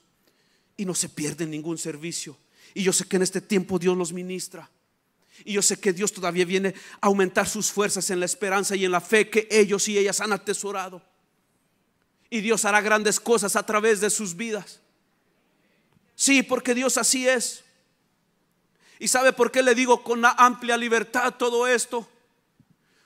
y 0.77 0.85
no 0.85 0.93
se 0.95 1.09
pierden 1.09 1.51
ningún 1.51 1.77
servicio. 1.77 2.37
Y 2.73 2.83
yo 2.83 2.93
sé 2.93 3.05
que 3.05 3.17
en 3.17 3.21
este 3.21 3.41
tiempo 3.41 3.77
Dios 3.79 3.97
los 3.97 4.13
ministra. 4.13 4.69
Y 5.45 5.53
yo 5.53 5.61
sé 5.61 5.79
que 5.79 5.93
Dios 5.93 6.13
todavía 6.13 6.45
viene 6.45 6.73
a 7.01 7.07
aumentar 7.07 7.47
sus 7.47 7.71
fuerzas 7.71 8.09
en 8.09 8.19
la 8.19 8.25
esperanza 8.25 8.75
y 8.75 8.85
en 8.85 8.91
la 8.91 9.01
fe 9.01 9.29
que 9.29 9.47
ellos 9.49 9.87
y 9.87 9.97
ellas 9.97 10.21
han 10.21 10.31
atesorado. 10.31 11.01
Y 12.29 12.41
Dios 12.41 12.65
hará 12.65 12.81
grandes 12.81 13.19
cosas 13.19 13.55
a 13.55 13.65
través 13.65 13.99
de 13.99 14.09
sus 14.09 14.35
vidas. 14.35 14.79
Sí, 16.15 16.43
porque 16.43 16.73
Dios 16.73 16.97
así 16.97 17.27
es. 17.27 17.63
¿Y 18.99 19.07
sabe 19.07 19.33
por 19.33 19.51
qué 19.51 19.61
le 19.61 19.75
digo 19.75 20.03
con 20.03 20.23
amplia 20.23 20.77
libertad 20.77 21.33
todo 21.37 21.67
esto? 21.67 22.07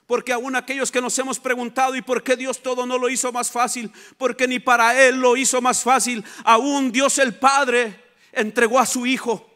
Porque 0.08 0.32
aún 0.32 0.56
aquellos 0.56 0.90
que 0.90 1.02
nos 1.02 1.18
hemos 1.18 1.38
preguntado 1.38 1.94
y 1.94 2.00
por 2.00 2.22
qué 2.22 2.34
Dios 2.34 2.62
todo 2.62 2.86
no 2.86 2.96
lo 2.96 3.10
hizo 3.10 3.30
más 3.30 3.50
fácil, 3.50 3.92
porque 4.16 4.48
ni 4.48 4.58
para 4.58 5.06
Él 5.06 5.16
lo 5.20 5.36
hizo 5.36 5.60
más 5.60 5.82
fácil, 5.82 6.24
aún 6.44 6.90
Dios 6.90 7.18
el 7.18 7.34
Padre 7.34 8.04
entregó 8.32 8.78
a 8.78 8.86
su 8.86 9.04
Hijo. 9.04 9.52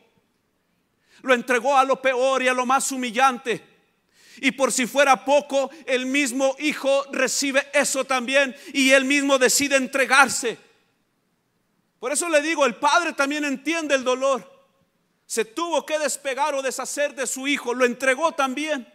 Lo 1.22 1.32
entregó 1.32 1.78
a 1.78 1.84
lo 1.84 2.02
peor 2.02 2.42
y 2.42 2.48
a 2.48 2.52
lo 2.52 2.66
más 2.66 2.92
humillante. 2.92 3.66
Y 4.42 4.50
por 4.50 4.72
si 4.72 4.86
fuera 4.86 5.24
poco, 5.24 5.70
el 5.86 6.04
mismo 6.04 6.54
Hijo 6.58 7.06
recibe 7.12 7.66
eso 7.72 8.04
también 8.04 8.54
y 8.74 8.90
él 8.90 9.06
mismo 9.06 9.38
decide 9.38 9.76
entregarse. 9.76 10.58
Por 11.98 12.12
eso 12.12 12.28
le 12.28 12.42
digo, 12.42 12.66
el 12.66 12.74
Padre 12.74 13.14
también 13.14 13.46
entiende 13.46 13.94
el 13.94 14.04
dolor. 14.04 14.52
Se 15.24 15.46
tuvo 15.46 15.86
que 15.86 15.98
despegar 15.98 16.54
o 16.54 16.60
deshacer 16.60 17.14
de 17.14 17.26
su 17.26 17.48
Hijo, 17.48 17.72
lo 17.72 17.86
entregó 17.86 18.32
también. 18.32 18.86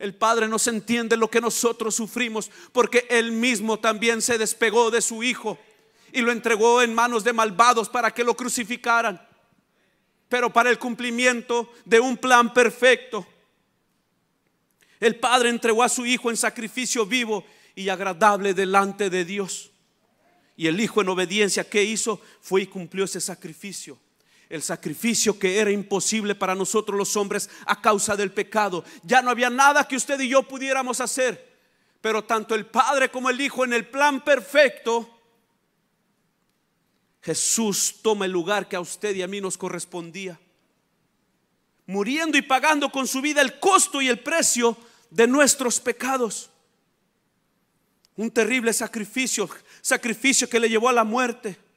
El 0.00 0.14
Padre 0.14 0.48
nos 0.48 0.66
entiende 0.66 1.18
lo 1.18 1.30
que 1.30 1.42
nosotros 1.42 1.94
sufrimos 1.94 2.50
porque 2.72 3.06
Él 3.10 3.32
mismo 3.32 3.78
también 3.78 4.22
se 4.22 4.38
despegó 4.38 4.90
de 4.90 5.02
su 5.02 5.22
Hijo 5.22 5.58
y 6.10 6.22
lo 6.22 6.32
entregó 6.32 6.80
en 6.80 6.94
manos 6.94 7.22
de 7.22 7.34
malvados 7.34 7.90
para 7.90 8.10
que 8.10 8.24
lo 8.24 8.34
crucificaran. 8.34 9.20
Pero 10.30 10.50
para 10.50 10.70
el 10.70 10.78
cumplimiento 10.78 11.70
de 11.84 12.00
un 12.00 12.16
plan 12.16 12.54
perfecto. 12.54 13.26
El 15.00 15.16
Padre 15.16 15.50
entregó 15.50 15.82
a 15.82 15.90
su 15.90 16.06
Hijo 16.06 16.30
en 16.30 16.38
sacrificio 16.38 17.04
vivo 17.04 17.44
y 17.74 17.90
agradable 17.90 18.54
delante 18.54 19.10
de 19.10 19.26
Dios. 19.26 19.70
Y 20.56 20.66
el 20.66 20.80
Hijo 20.80 21.02
en 21.02 21.10
obediencia, 21.10 21.68
¿qué 21.68 21.84
hizo? 21.84 22.22
Fue 22.40 22.62
y 22.62 22.66
cumplió 22.66 23.04
ese 23.04 23.20
sacrificio 23.20 23.98
el 24.50 24.62
sacrificio 24.62 25.38
que 25.38 25.58
era 25.58 25.70
imposible 25.70 26.34
para 26.34 26.56
nosotros 26.56 26.98
los 26.98 27.16
hombres 27.16 27.48
a 27.66 27.80
causa 27.80 28.16
del 28.16 28.32
pecado. 28.32 28.84
Ya 29.04 29.22
no 29.22 29.30
había 29.30 29.48
nada 29.48 29.86
que 29.86 29.94
usted 29.94 30.18
y 30.20 30.28
yo 30.28 30.42
pudiéramos 30.42 31.00
hacer. 31.00 31.48
Pero 32.00 32.24
tanto 32.24 32.56
el 32.56 32.66
Padre 32.66 33.10
como 33.10 33.30
el 33.30 33.40
Hijo 33.40 33.64
en 33.64 33.72
el 33.72 33.86
plan 33.86 34.24
perfecto, 34.24 35.08
Jesús 37.22 37.96
toma 38.02 38.24
el 38.24 38.32
lugar 38.32 38.68
que 38.68 38.74
a 38.74 38.80
usted 38.80 39.14
y 39.14 39.22
a 39.22 39.28
mí 39.28 39.40
nos 39.40 39.56
correspondía. 39.56 40.38
Muriendo 41.86 42.36
y 42.36 42.42
pagando 42.42 42.90
con 42.90 43.06
su 43.06 43.20
vida 43.20 43.40
el 43.42 43.60
costo 43.60 44.02
y 44.02 44.08
el 44.08 44.18
precio 44.18 44.76
de 45.10 45.28
nuestros 45.28 45.78
pecados. 45.78 46.50
Un 48.16 48.32
terrible 48.32 48.72
sacrificio, 48.72 49.48
sacrificio 49.80 50.48
que 50.48 50.58
le 50.58 50.68
llevó 50.68 50.88
a 50.88 50.92
la 50.92 51.04
muerte 51.04 51.69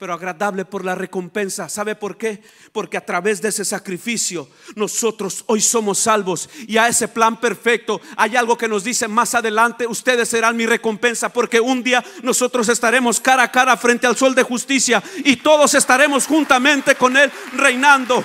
pero 0.00 0.14
agradable 0.14 0.64
por 0.64 0.82
la 0.82 0.94
recompensa. 0.94 1.68
¿Sabe 1.68 1.94
por 1.94 2.16
qué? 2.16 2.42
Porque 2.72 2.96
a 2.96 3.04
través 3.04 3.42
de 3.42 3.50
ese 3.50 3.66
sacrificio 3.66 4.48
nosotros 4.74 5.44
hoy 5.46 5.60
somos 5.60 5.98
salvos 5.98 6.48
y 6.66 6.78
a 6.78 6.88
ese 6.88 7.06
plan 7.06 7.38
perfecto 7.38 8.00
hay 8.16 8.34
algo 8.34 8.56
que 8.56 8.66
nos 8.66 8.82
dice 8.82 9.08
más 9.08 9.34
adelante, 9.34 9.86
ustedes 9.86 10.30
serán 10.30 10.56
mi 10.56 10.64
recompensa 10.64 11.28
porque 11.28 11.60
un 11.60 11.82
día 11.82 12.02
nosotros 12.22 12.70
estaremos 12.70 13.20
cara 13.20 13.42
a 13.42 13.52
cara 13.52 13.76
frente 13.76 14.06
al 14.06 14.16
sol 14.16 14.34
de 14.34 14.42
justicia 14.42 15.02
y 15.22 15.36
todos 15.36 15.74
estaremos 15.74 16.26
juntamente 16.26 16.94
con 16.94 17.18
él 17.18 17.30
reinando. 17.52 18.24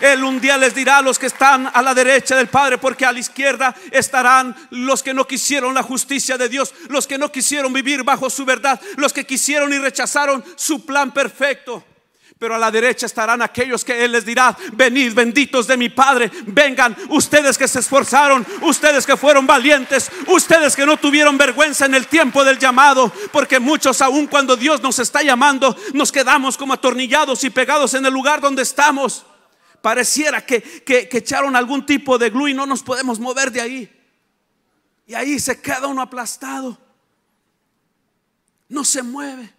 Él 0.00 0.24
un 0.24 0.40
día 0.40 0.58
les 0.58 0.74
dirá 0.74 0.98
a 0.98 1.02
los 1.02 1.18
que 1.18 1.26
están 1.26 1.70
a 1.72 1.82
la 1.82 1.94
derecha 1.94 2.36
del 2.36 2.48
Padre, 2.48 2.78
porque 2.78 3.06
a 3.06 3.12
la 3.12 3.18
izquierda 3.18 3.74
estarán 3.90 4.54
los 4.70 5.02
que 5.02 5.14
no 5.14 5.26
quisieron 5.26 5.74
la 5.74 5.82
justicia 5.82 6.36
de 6.36 6.48
Dios, 6.48 6.74
los 6.88 7.06
que 7.06 7.18
no 7.18 7.32
quisieron 7.32 7.72
vivir 7.72 8.02
bajo 8.02 8.28
su 8.28 8.44
verdad, 8.44 8.80
los 8.96 9.12
que 9.12 9.26
quisieron 9.26 9.72
y 9.72 9.78
rechazaron 9.78 10.44
su 10.56 10.84
plan 10.84 11.12
perfecto. 11.12 11.84
Pero 12.38 12.54
a 12.54 12.58
la 12.58 12.70
derecha 12.70 13.06
estarán 13.06 13.40
aquellos 13.40 13.82
que 13.82 14.04
Él 14.04 14.12
les 14.12 14.26
dirá, 14.26 14.54
venid 14.74 15.14
benditos 15.14 15.66
de 15.66 15.78
mi 15.78 15.88
Padre, 15.88 16.30
vengan 16.44 16.94
ustedes 17.08 17.56
que 17.56 17.66
se 17.66 17.78
esforzaron, 17.80 18.46
ustedes 18.60 19.06
que 19.06 19.16
fueron 19.16 19.46
valientes, 19.46 20.10
ustedes 20.26 20.76
que 20.76 20.84
no 20.84 20.98
tuvieron 20.98 21.38
vergüenza 21.38 21.86
en 21.86 21.94
el 21.94 22.06
tiempo 22.08 22.44
del 22.44 22.58
llamado, 22.58 23.10
porque 23.32 23.58
muchos 23.58 24.02
aún 24.02 24.26
cuando 24.26 24.54
Dios 24.54 24.82
nos 24.82 24.98
está 24.98 25.22
llamando, 25.22 25.74
nos 25.94 26.12
quedamos 26.12 26.58
como 26.58 26.74
atornillados 26.74 27.42
y 27.42 27.48
pegados 27.48 27.94
en 27.94 28.04
el 28.04 28.12
lugar 28.12 28.42
donde 28.42 28.62
estamos. 28.62 29.24
Pareciera 29.86 30.44
que, 30.44 30.82
echaron 31.12 31.54
algún 31.54 31.86
tipo 31.86 32.18
de 32.18 32.28
glue 32.28 32.50
y 32.50 32.54
no 32.54 32.66
nos 32.66 32.82
podemos 32.82 33.20
mover 33.20 33.52
de 33.52 33.60
ahí. 33.60 33.88
Y 35.06 35.14
ahí 35.14 35.38
se 35.38 35.60
queda 35.60 35.86
uno 35.86 36.02
aplastado. 36.02 36.76
No 38.68 38.82
se 38.82 39.04
mueve. 39.04 39.54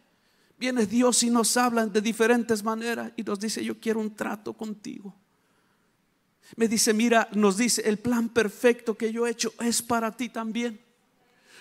Viene 0.59 0.85
Dios 0.85 1.23
y 1.23 1.29
nos 1.29 1.55
habla 1.55 1.85
de 1.85 2.01
diferentes 2.01 2.61
maneras 2.61 3.13
y 3.15 3.23
nos 3.23 3.39
dice, 3.39 3.63
yo 3.63 3.79
quiero 3.79 4.01
un 4.01 4.13
trato 4.17 4.51
contigo. 4.51 5.15
Me 6.57 6.67
dice, 6.67 6.93
mira, 6.93 7.29
nos 7.31 7.55
dice, 7.55 7.83
el 7.85 7.97
plan 7.97 8.27
perfecto 8.27 8.97
que 8.97 9.13
yo 9.13 9.25
he 9.27 9.31
hecho 9.31 9.53
es 9.61 9.81
para 9.81 10.11
ti 10.11 10.27
también. 10.27 10.77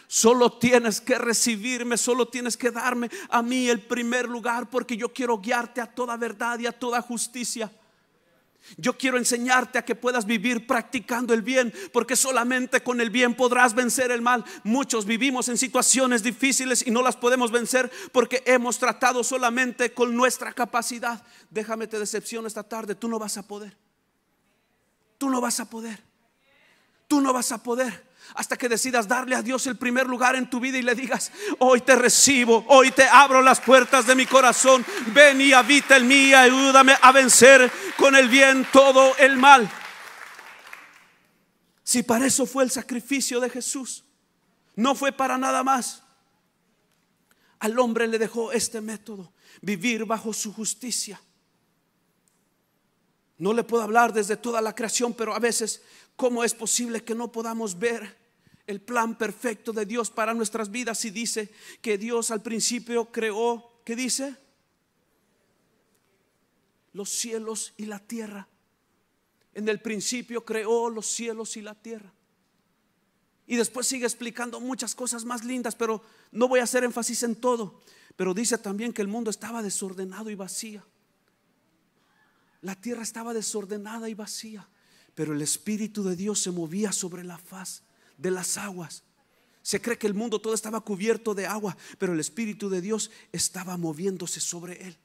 Solo 0.08 0.58
tienes 0.58 1.00
que 1.00 1.18
recibirme, 1.18 1.96
solo 1.96 2.26
tienes 2.26 2.56
que 2.56 2.72
darme 2.72 3.10
a 3.30 3.42
mí 3.42 3.68
el 3.68 3.82
primer 3.82 4.28
lugar 4.28 4.68
porque 4.68 4.96
yo 4.96 5.12
quiero 5.12 5.38
guiarte 5.38 5.80
a 5.80 5.86
toda 5.86 6.16
verdad 6.16 6.58
y 6.58 6.66
a 6.66 6.72
toda 6.72 7.00
justicia. 7.00 7.70
Yo 8.76 8.98
quiero 8.98 9.18
enseñarte 9.18 9.78
a 9.78 9.84
que 9.84 9.94
puedas 9.94 10.26
vivir 10.26 10.66
practicando 10.66 11.32
el 11.34 11.42
bien, 11.42 11.72
porque 11.92 12.16
solamente 12.16 12.82
con 12.82 13.00
el 13.00 13.10
bien 13.10 13.34
podrás 13.34 13.74
vencer 13.74 14.10
el 14.10 14.22
mal. 14.22 14.44
Muchos 14.64 15.06
vivimos 15.06 15.48
en 15.48 15.58
situaciones 15.58 16.22
difíciles 16.22 16.86
y 16.86 16.90
no 16.90 17.02
las 17.02 17.16
podemos 17.16 17.50
vencer 17.50 17.90
porque 18.12 18.42
hemos 18.46 18.78
tratado 18.78 19.22
solamente 19.24 19.92
con 19.92 20.16
nuestra 20.16 20.52
capacidad. 20.52 21.22
Déjame 21.50 21.86
te 21.86 21.98
decepción 21.98 22.46
esta 22.46 22.62
tarde, 22.62 22.94
tú 22.94 23.08
no 23.08 23.18
vas 23.18 23.38
a 23.38 23.46
poder. 23.46 23.76
Tú 25.18 25.30
no 25.30 25.40
vas 25.40 25.60
a 25.60 25.70
poder. 25.70 26.02
Tú 27.08 27.20
no 27.20 27.32
vas 27.32 27.52
a 27.52 27.62
poder 27.62 28.06
hasta 28.34 28.56
que 28.56 28.68
decidas 28.68 29.08
darle 29.08 29.34
a 29.34 29.42
Dios 29.42 29.66
el 29.66 29.76
primer 29.76 30.06
lugar 30.06 30.36
en 30.36 30.50
tu 30.50 30.60
vida 30.60 30.78
y 30.78 30.82
le 30.82 30.94
digas, 30.94 31.32
hoy 31.58 31.80
te 31.80 31.96
recibo, 31.96 32.64
hoy 32.68 32.90
te 32.90 33.04
abro 33.04 33.42
las 33.42 33.60
puertas 33.60 34.06
de 34.06 34.14
mi 34.14 34.26
corazón, 34.26 34.84
ven 35.14 35.40
y 35.40 35.52
habita 35.52 35.96
en 35.96 36.08
mí, 36.08 36.34
ayúdame 36.34 36.96
a 37.00 37.12
vencer 37.12 37.70
con 37.96 38.14
el 38.14 38.28
bien 38.28 38.66
todo 38.72 39.16
el 39.16 39.36
mal. 39.36 39.70
Si 41.82 42.02
para 42.02 42.26
eso 42.26 42.46
fue 42.46 42.64
el 42.64 42.70
sacrificio 42.70 43.38
de 43.38 43.48
Jesús, 43.48 44.04
no 44.74 44.94
fue 44.94 45.12
para 45.12 45.38
nada 45.38 45.62
más. 45.62 46.02
Al 47.60 47.78
hombre 47.78 48.06
le 48.06 48.18
dejó 48.18 48.52
este 48.52 48.80
método, 48.80 49.32
vivir 49.62 50.04
bajo 50.04 50.32
su 50.32 50.52
justicia. 50.52 51.20
No 53.38 53.52
le 53.52 53.64
puedo 53.64 53.82
hablar 53.82 54.12
desde 54.12 54.36
toda 54.36 54.60
la 54.60 54.74
creación, 54.74 55.14
pero 55.14 55.34
a 55.34 55.38
veces 55.38 55.82
¿Cómo 56.16 56.42
es 56.44 56.54
posible 56.54 57.04
que 57.04 57.14
no 57.14 57.30
podamos 57.30 57.78
ver 57.78 58.16
el 58.66 58.80
plan 58.80 59.16
perfecto 59.16 59.72
de 59.72 59.86
Dios 59.86 60.10
para 60.10 60.34
nuestras 60.34 60.70
vidas 60.70 60.98
si 60.98 61.10
dice 61.10 61.50
que 61.80 61.98
Dios 61.98 62.30
al 62.30 62.42
principio 62.42 63.12
creó, 63.12 63.80
¿qué 63.84 63.94
dice? 63.94 64.36
Los 66.92 67.10
cielos 67.10 67.74
y 67.76 67.86
la 67.86 68.00
tierra. 68.00 68.48
En 69.54 69.68
el 69.68 69.80
principio 69.80 70.44
creó 70.44 70.90
los 70.90 71.06
cielos 71.06 71.56
y 71.56 71.62
la 71.62 71.74
tierra. 71.74 72.12
Y 73.46 73.56
después 73.56 73.86
sigue 73.86 74.04
explicando 74.04 74.60
muchas 74.60 74.94
cosas 74.94 75.24
más 75.24 75.44
lindas, 75.44 75.76
pero 75.76 76.02
no 76.32 76.48
voy 76.48 76.60
a 76.60 76.64
hacer 76.64 76.82
énfasis 76.82 77.22
en 77.22 77.36
todo. 77.36 77.80
Pero 78.16 78.34
dice 78.34 78.58
también 78.58 78.92
que 78.92 79.02
el 79.02 79.08
mundo 79.08 79.30
estaba 79.30 79.62
desordenado 79.62 80.30
y 80.30 80.34
vacía. 80.34 80.84
La 82.62 82.74
tierra 82.74 83.02
estaba 83.02 83.32
desordenada 83.32 84.08
y 84.08 84.14
vacía, 84.14 84.68
pero 85.16 85.34
el 85.34 85.42
Espíritu 85.42 86.04
de 86.04 86.14
Dios 86.14 86.38
se 86.38 86.52
movía 86.52 86.92
sobre 86.92 87.24
la 87.24 87.38
faz 87.38 87.82
de 88.16 88.30
las 88.30 88.56
aguas. 88.56 89.02
Se 89.62 89.82
cree 89.82 89.98
que 89.98 90.06
el 90.06 90.14
mundo 90.14 90.40
todo 90.40 90.54
estaba 90.54 90.80
cubierto 90.82 91.34
de 91.34 91.46
agua, 91.46 91.76
pero 91.98 92.12
el 92.12 92.20
Espíritu 92.20 92.68
de 92.68 92.80
Dios 92.80 93.10
estaba 93.32 93.76
moviéndose 93.76 94.38
sobre 94.38 94.86
él 94.86 94.96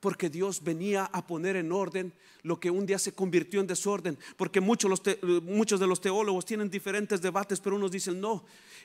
porque 0.00 0.30
Dios 0.30 0.62
venía 0.62 1.04
a 1.04 1.26
poner 1.26 1.56
en 1.56 1.72
orden 1.72 2.12
lo 2.42 2.60
que 2.60 2.70
un 2.70 2.86
día 2.86 2.98
se 2.98 3.12
convirtió 3.12 3.60
en 3.60 3.66
desorden, 3.66 4.16
porque 4.36 4.60
muchos, 4.60 5.02
de 5.02 5.86
los 5.86 6.00
teólogos 6.00 6.44
tienen 6.44 6.70
diferentes 6.70 7.20
debates, 7.20 7.60
pero 7.60 7.76
unos 7.76 7.90
dicen, 7.90 8.20
no, 8.20 8.44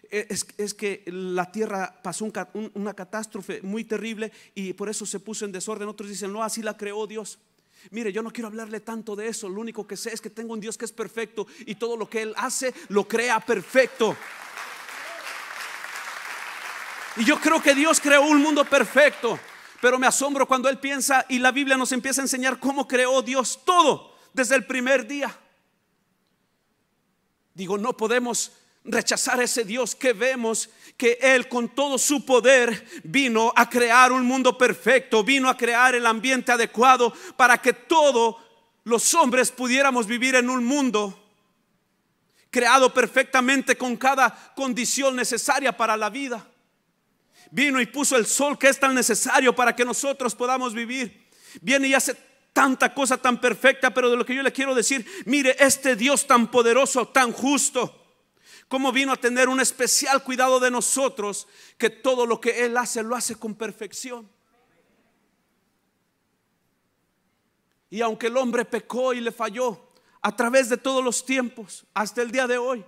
e, 0.09 0.27
es, 0.29 0.73
que 0.73 1.03
la 1.05 1.51
tierra 1.51 1.99
pasó 2.01 2.29
una 2.73 2.93
catástrofe 2.93 3.61
muy 3.61 3.83
terrible 3.83 4.31
y 4.55 4.73
por 4.73 4.89
eso 4.89 5.05
se 5.05 5.19
puso 5.19 5.45
en 5.45 5.51
desorden, 5.51 5.87
otros 5.87 6.09
dicen, 6.09 6.33
no, 6.33 6.43
así 6.43 6.61
la 6.61 6.75
creó 6.75 7.05
Dios. 7.05 7.37
Mire, 7.91 8.11
yo 8.11 8.21
no 8.21 8.31
quiero 8.31 8.47
hablarle 8.47 8.79
tanto 8.79 9.15
de 9.15 9.27
eso, 9.27 9.49
lo 9.49 9.61
único 9.61 9.85
que 9.85 9.97
sé 9.97 10.13
es 10.13 10.21
que 10.21 10.29
tengo 10.29 10.53
un 10.53 10.59
Dios 10.59 10.77
que 10.77 10.85
es 10.85 10.91
perfecto 10.91 11.47
y 11.65 11.75
todo 11.75 11.97
lo 11.97 12.09
que 12.09 12.21
Él 12.21 12.33
hace 12.37 12.73
lo 12.89 13.07
crea 13.07 13.39
perfecto. 13.39 14.15
Y 17.17 17.25
yo 17.25 17.39
creo 17.39 17.61
que 17.61 17.75
Dios 17.75 17.99
creó 17.99 18.23
un 18.23 18.41
mundo 18.41 18.65
perfecto. 18.65 19.39
Pero 19.83 19.99
me 19.99 20.07
asombro 20.07 20.47
cuando 20.47 20.69
él 20.69 20.79
piensa 20.79 21.25
y 21.27 21.39
la 21.39 21.51
Biblia 21.51 21.75
nos 21.75 21.91
empieza 21.91 22.21
a 22.21 22.23
enseñar 22.23 22.57
cómo 22.57 22.87
creó 22.87 23.21
Dios 23.21 23.59
todo 23.65 24.15
desde 24.33 24.55
el 24.55 24.65
primer 24.65 25.05
día. 25.05 25.37
Digo, 27.53 27.77
no 27.77 27.95
podemos 27.95 28.53
rechazar 28.85 29.41
ese 29.41 29.63
Dios 29.63 29.95
que 29.95 30.13
vemos 30.13 30.69
que 30.97 31.17
Él 31.21 31.47
con 31.47 31.69
todo 31.69 31.97
su 31.97 32.25
poder 32.25 32.85
vino 33.03 33.53
a 33.55 33.69
crear 33.69 34.11
un 34.11 34.25
mundo 34.25 34.57
perfecto, 34.57 35.23
vino 35.23 35.49
a 35.49 35.57
crear 35.57 35.95
el 35.95 36.05
ambiente 36.05 36.51
adecuado 36.51 37.13
para 37.37 37.57
que 37.59 37.73
todos 37.73 38.35
los 38.83 39.13
hombres 39.13 39.51
pudiéramos 39.51 40.05
vivir 40.05 40.35
en 40.35 40.49
un 40.49 40.65
mundo 40.65 41.19
creado 42.49 42.93
perfectamente 42.93 43.77
con 43.77 43.97
cada 43.97 44.53
condición 44.55 45.15
necesaria 45.15 45.75
para 45.75 45.97
la 45.97 46.09
vida 46.09 46.45
vino 47.53 47.79
y 47.79 47.85
puso 47.85 48.17
el 48.17 48.25
sol 48.25 48.57
que 48.57 48.67
es 48.67 48.79
tan 48.79 48.95
necesario 48.95 49.55
para 49.55 49.75
que 49.75 49.85
nosotros 49.85 50.33
podamos 50.33 50.73
vivir. 50.73 51.29
Viene 51.61 51.87
y 51.87 51.93
hace 51.93 52.17
tanta 52.51 52.95
cosa 52.95 53.17
tan 53.17 53.39
perfecta, 53.39 53.93
pero 53.93 54.09
de 54.09 54.17
lo 54.17 54.25
que 54.25 54.33
yo 54.33 54.41
le 54.41 54.51
quiero 54.51 54.73
decir, 54.73 55.05
mire, 55.25 55.55
este 55.59 55.95
Dios 55.95 56.25
tan 56.25 56.49
poderoso, 56.49 57.07
tan 57.07 57.31
justo, 57.31 58.02
como 58.67 58.91
vino 58.91 59.11
a 59.11 59.17
tener 59.17 59.49
un 59.49 59.59
especial 59.59 60.23
cuidado 60.23 60.59
de 60.59 60.71
nosotros, 60.71 61.47
que 61.77 61.89
todo 61.89 62.25
lo 62.25 62.39
que 62.41 62.65
Él 62.65 62.77
hace 62.77 63.03
lo 63.03 63.15
hace 63.15 63.35
con 63.35 63.55
perfección. 63.55 64.29
Y 67.89 68.01
aunque 68.01 68.27
el 68.27 68.37
hombre 68.37 68.65
pecó 68.65 69.13
y 69.13 69.21
le 69.21 69.31
falló 69.31 69.91
a 70.21 70.35
través 70.35 70.69
de 70.69 70.77
todos 70.77 71.03
los 71.03 71.25
tiempos, 71.25 71.85
hasta 71.93 72.21
el 72.21 72.31
día 72.31 72.47
de 72.47 72.57
hoy, 72.57 72.83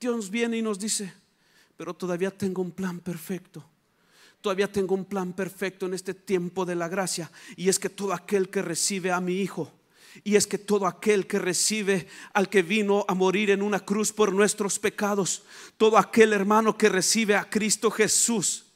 Dios 0.00 0.30
viene 0.30 0.56
y 0.56 0.62
nos 0.62 0.78
dice, 0.78 1.12
pero 1.76 1.92
todavía 1.92 2.30
tengo 2.30 2.62
un 2.62 2.70
plan 2.70 3.00
perfecto. 3.00 3.64
Todavía 4.40 4.72
tengo 4.72 4.94
un 4.94 5.04
plan 5.04 5.34
perfecto 5.34 5.84
en 5.84 5.94
este 5.94 6.14
tiempo 6.14 6.64
de 6.64 6.74
la 6.74 6.88
gracia. 6.88 7.30
Y 7.56 7.68
es 7.68 7.78
que 7.78 7.90
todo 7.90 8.14
aquel 8.14 8.48
que 8.48 8.62
recibe 8.62 9.12
a 9.12 9.20
mi 9.20 9.34
Hijo, 9.34 9.70
y 10.24 10.36
es 10.36 10.46
que 10.46 10.58
todo 10.58 10.86
aquel 10.86 11.26
que 11.26 11.38
recibe 11.38 12.08
al 12.32 12.48
que 12.48 12.62
vino 12.62 13.04
a 13.08 13.14
morir 13.14 13.50
en 13.50 13.62
una 13.62 13.80
cruz 13.80 14.12
por 14.12 14.32
nuestros 14.32 14.78
pecados, 14.78 15.42
todo 15.76 15.98
aquel 15.98 16.32
hermano 16.32 16.76
que 16.76 16.88
recibe 16.88 17.36
a 17.36 17.48
Cristo 17.48 17.90
Jesús, 17.90 18.66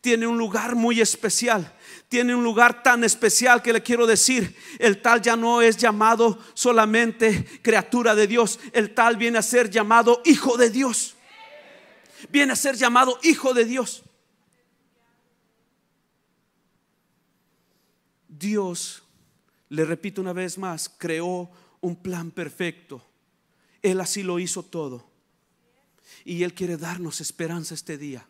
tiene 0.00 0.26
un 0.26 0.36
lugar 0.36 0.74
muy 0.74 1.00
especial. 1.00 1.72
Tiene 2.08 2.34
un 2.34 2.44
lugar 2.44 2.82
tan 2.82 3.02
especial 3.02 3.62
que 3.62 3.72
le 3.72 3.82
quiero 3.82 4.06
decir, 4.06 4.54
el 4.78 5.00
tal 5.00 5.20
ya 5.20 5.36
no 5.36 5.62
es 5.62 5.76
llamado 5.76 6.38
solamente 6.52 7.44
criatura 7.62 8.14
de 8.14 8.26
Dios, 8.26 8.60
el 8.72 8.94
tal 8.94 9.16
viene 9.16 9.38
a 9.38 9.42
ser 9.42 9.70
llamado 9.70 10.20
hijo 10.24 10.56
de 10.56 10.70
Dios 10.70 11.14
viene 12.30 12.52
a 12.52 12.56
ser 12.56 12.76
llamado 12.76 13.18
hijo 13.22 13.54
de 13.54 13.64
Dios. 13.64 14.02
Dios, 18.28 19.03
le 19.74 19.84
repito 19.84 20.20
una 20.20 20.32
vez 20.32 20.56
más, 20.56 20.88
creó 20.88 21.50
un 21.80 21.96
plan 21.96 22.30
perfecto. 22.30 23.04
Él 23.82 24.00
así 24.00 24.22
lo 24.22 24.38
hizo 24.38 24.62
todo. 24.62 25.04
Y 26.24 26.42
Él 26.42 26.54
quiere 26.54 26.76
darnos 26.76 27.20
esperanza 27.20 27.74
este 27.74 27.98
día. 27.98 28.26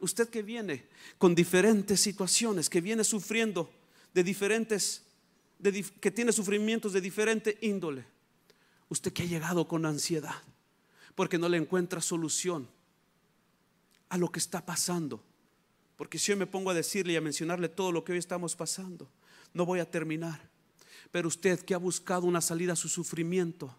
Usted 0.00 0.28
que 0.28 0.42
viene 0.42 0.86
con 1.18 1.34
diferentes 1.34 2.00
situaciones, 2.00 2.68
que 2.68 2.80
viene 2.80 3.04
sufriendo 3.04 3.72
de 4.12 4.24
diferentes, 4.24 5.04
que 6.00 6.10
tiene 6.10 6.32
sufrimientos 6.32 6.92
de 6.92 7.00
diferente 7.00 7.56
índole. 7.60 8.04
Usted 8.88 9.12
que 9.12 9.22
ha 9.22 9.26
llegado 9.26 9.68
con 9.68 9.86
ansiedad 9.86 10.42
porque 11.14 11.38
no 11.38 11.48
le 11.48 11.58
encuentra 11.58 12.00
solución 12.00 12.68
a 14.08 14.18
lo 14.18 14.30
que 14.32 14.40
está 14.40 14.66
pasando. 14.66 15.22
Porque 15.96 16.18
si 16.18 16.32
yo 16.32 16.36
me 16.36 16.46
pongo 16.46 16.70
a 16.70 16.74
decirle 16.74 17.12
y 17.12 17.16
a 17.16 17.20
mencionarle 17.20 17.68
todo 17.68 17.92
lo 17.92 18.02
que 18.02 18.12
hoy 18.12 18.18
estamos 18.18 18.56
pasando, 18.56 19.08
no 19.54 19.64
voy 19.64 19.80
a 19.80 19.90
terminar. 19.90 20.51
Pero 21.12 21.28
usted 21.28 21.60
que 21.60 21.74
ha 21.74 21.78
buscado 21.78 22.26
una 22.26 22.40
salida 22.40 22.72
a 22.72 22.76
su 22.76 22.88
sufrimiento, 22.88 23.72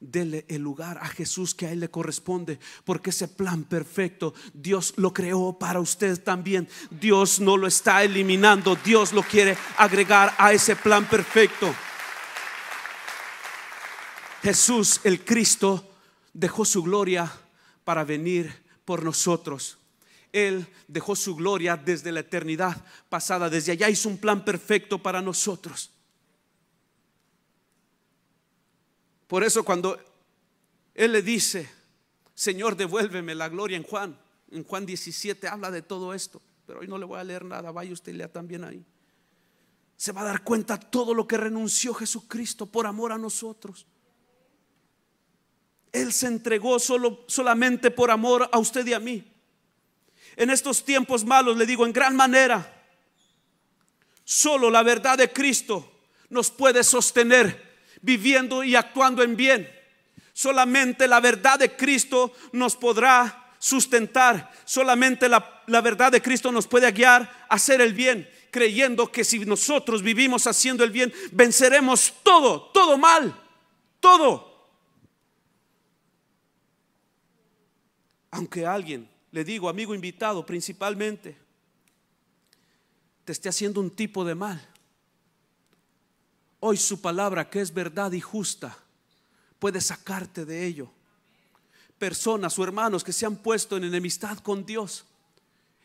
dele 0.00 0.44
el 0.48 0.62
lugar 0.62 0.98
a 1.00 1.06
Jesús 1.06 1.54
que 1.54 1.66
a 1.66 1.70
él 1.70 1.80
le 1.80 1.90
corresponde, 1.90 2.58
porque 2.84 3.10
ese 3.10 3.28
plan 3.28 3.64
perfecto 3.64 4.34
Dios 4.52 4.94
lo 4.96 5.12
creó 5.12 5.58
para 5.58 5.80
usted 5.80 6.20
también. 6.22 6.68
Dios 6.90 7.38
no 7.40 7.56
lo 7.56 7.66
está 7.66 8.02
eliminando, 8.02 8.76
Dios 8.76 9.12
lo 9.12 9.22
quiere 9.22 9.56
agregar 9.76 10.34
a 10.38 10.52
ese 10.52 10.74
plan 10.74 11.04
perfecto. 11.08 11.72
Jesús, 14.42 15.00
el 15.04 15.24
Cristo, 15.24 15.88
dejó 16.32 16.64
su 16.64 16.82
gloria 16.82 17.30
para 17.84 18.02
venir 18.02 18.62
por 18.84 19.04
nosotros. 19.04 19.78
Él 20.32 20.66
dejó 20.88 21.14
su 21.14 21.36
gloria 21.36 21.76
desde 21.76 22.10
la 22.10 22.20
eternidad 22.20 22.82
pasada, 23.08 23.50
desde 23.50 23.72
allá 23.72 23.88
hizo 23.88 24.08
un 24.08 24.18
plan 24.18 24.44
perfecto 24.44 24.98
para 25.00 25.20
nosotros. 25.20 25.91
Por 29.32 29.44
eso 29.44 29.64
cuando 29.64 29.98
Él 30.92 31.12
le 31.12 31.22
dice, 31.22 31.66
Señor, 32.34 32.76
devuélveme 32.76 33.34
la 33.34 33.48
gloria 33.48 33.78
en 33.78 33.82
Juan, 33.82 34.20
en 34.50 34.62
Juan 34.62 34.84
17 34.84 35.48
habla 35.48 35.70
de 35.70 35.80
todo 35.80 36.12
esto, 36.12 36.42
pero 36.66 36.80
hoy 36.80 36.86
no 36.86 36.98
le 36.98 37.06
voy 37.06 37.18
a 37.18 37.24
leer 37.24 37.42
nada, 37.42 37.70
vaya 37.70 37.94
usted 37.94 38.12
y 38.12 38.16
lea 38.16 38.30
también 38.30 38.62
ahí. 38.62 38.84
Se 39.96 40.12
va 40.12 40.20
a 40.20 40.24
dar 40.24 40.44
cuenta 40.44 40.78
todo 40.78 41.14
lo 41.14 41.26
que 41.26 41.38
renunció 41.38 41.94
Jesucristo 41.94 42.66
por 42.66 42.86
amor 42.86 43.10
a 43.10 43.16
nosotros. 43.16 43.86
Él 45.92 46.12
se 46.12 46.26
entregó 46.26 46.78
solo, 46.78 47.24
solamente 47.26 47.90
por 47.90 48.10
amor 48.10 48.50
a 48.52 48.58
usted 48.58 48.86
y 48.86 48.92
a 48.92 49.00
mí. 49.00 49.32
En 50.36 50.50
estos 50.50 50.84
tiempos 50.84 51.24
malos, 51.24 51.56
le 51.56 51.64
digo 51.64 51.86
en 51.86 51.94
gran 51.94 52.14
manera, 52.14 52.84
solo 54.24 54.68
la 54.68 54.82
verdad 54.82 55.16
de 55.16 55.32
Cristo 55.32 55.90
nos 56.28 56.50
puede 56.50 56.84
sostener 56.84 57.71
viviendo 58.02 58.62
y 58.62 58.74
actuando 58.74 59.22
en 59.22 59.36
bien. 59.36 59.68
Solamente 60.32 61.08
la 61.08 61.20
verdad 61.20 61.58
de 61.58 61.74
Cristo 61.74 62.32
nos 62.52 62.76
podrá 62.76 63.54
sustentar. 63.58 64.52
Solamente 64.64 65.28
la, 65.28 65.62
la, 65.66 65.80
verdad 65.80 66.12
de 66.12 66.20
Cristo 66.20 66.50
nos 66.52 66.66
puede 66.66 66.90
guiar 66.92 67.46
a 67.48 67.54
hacer 67.54 67.80
el 67.80 67.94
bien, 67.94 68.28
creyendo 68.50 69.10
que 69.10 69.24
si 69.24 69.38
nosotros 69.40 70.02
vivimos 70.02 70.46
haciendo 70.46 70.84
el 70.84 70.90
bien, 70.90 71.12
venceremos 71.30 72.12
todo, 72.22 72.70
todo 72.72 72.98
mal, 72.98 73.40
todo. 74.00 74.52
Aunque 78.32 78.66
alguien, 78.66 79.08
le 79.30 79.44
digo, 79.44 79.68
amigo 79.68 79.94
invitado 79.94 80.44
principalmente, 80.44 81.36
te 83.24 83.32
esté 83.32 83.48
haciendo 83.48 83.80
un 83.80 83.90
tipo 83.90 84.24
de 84.24 84.34
mal, 84.34 84.71
hoy 86.64 86.76
su 86.76 87.00
palabra 87.00 87.50
que 87.50 87.60
es 87.60 87.74
verdad 87.74 88.12
y 88.12 88.20
justa 88.20 88.76
puede 89.58 89.80
sacarte 89.80 90.44
de 90.44 90.64
ello. 90.64 90.90
Personas 91.98 92.56
o 92.56 92.62
hermanos 92.62 93.02
que 93.02 93.12
se 93.12 93.26
han 93.26 93.36
puesto 93.36 93.76
en 93.76 93.84
enemistad 93.84 94.38
con 94.38 94.64
Dios. 94.64 95.04